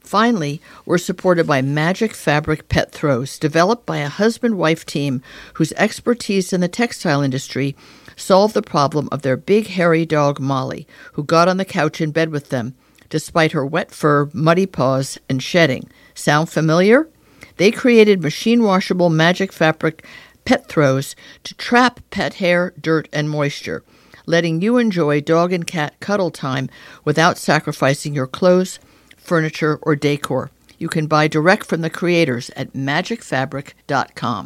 Finally, 0.02 0.62
we're 0.86 0.98
supported 0.98 1.46
by 1.46 1.62
Magic 1.62 2.14
Fabric 2.14 2.68
Pet 2.70 2.92
Throws, 2.92 3.38
developed 3.38 3.86
by 3.86 3.98
a 3.98 4.10
husband 4.10 4.58
wife 4.58 4.86
team 4.86 5.22
whose 5.56 5.74
expertise 5.74 6.52
in 6.52 6.62
the 6.62 6.68
textile 6.68 7.22
industry 7.22 7.76
solved 8.16 8.54
the 8.54 8.62
problem 8.62 9.08
of 9.12 9.22
their 9.22 9.38
big 9.38 9.68
hairy 9.68 10.06
dog 10.06 10.40
Molly, 10.40 10.88
who 11.14 11.24
got 11.24 11.48
on 11.48 11.58
the 11.58 11.66
couch 11.66 12.02
in 12.02 12.12
bed 12.12 12.30
with 12.30 12.50
them, 12.50 12.76
despite 13.10 13.52
her 13.52 13.66
wet 13.66 13.92
fur, 13.92 14.30
muddy 14.34 14.66
paws, 14.66 15.18
and 15.30 15.44
shedding. 15.44 15.90
Sound 16.16 16.50
familiar? 16.50 17.08
They 17.58 17.72
created 17.72 18.22
machine 18.22 18.64
washable 18.64 19.10
magic 19.10 19.52
fabric 19.52 20.06
pet 20.46 20.68
throws 20.68 21.16
to 21.44 21.54
trap 21.56 22.00
pet 22.10 22.36
hair, 22.36 22.74
dirt, 22.80 23.08
and 23.14 23.30
moisture, 23.30 23.84
letting 24.26 24.62
you 24.62 24.78
enjoy 24.78 25.22
dog 25.22 25.54
and 25.54 25.68
cat 25.68 26.00
cuddle 26.00 26.32
time 26.32 26.70
without 27.04 27.38
sacrificing 27.38 28.16
your 28.16 28.28
clothes 28.28 28.80
furniture, 29.30 29.78
or 29.84 29.96
decor. 29.96 30.50
You 30.80 30.90
can 30.96 31.06
buy 31.16 31.28
direct 31.28 31.66
from 31.68 31.82
the 31.82 31.96
creators 32.00 32.50
at 32.62 32.74
magicfabric.com. 32.74 34.46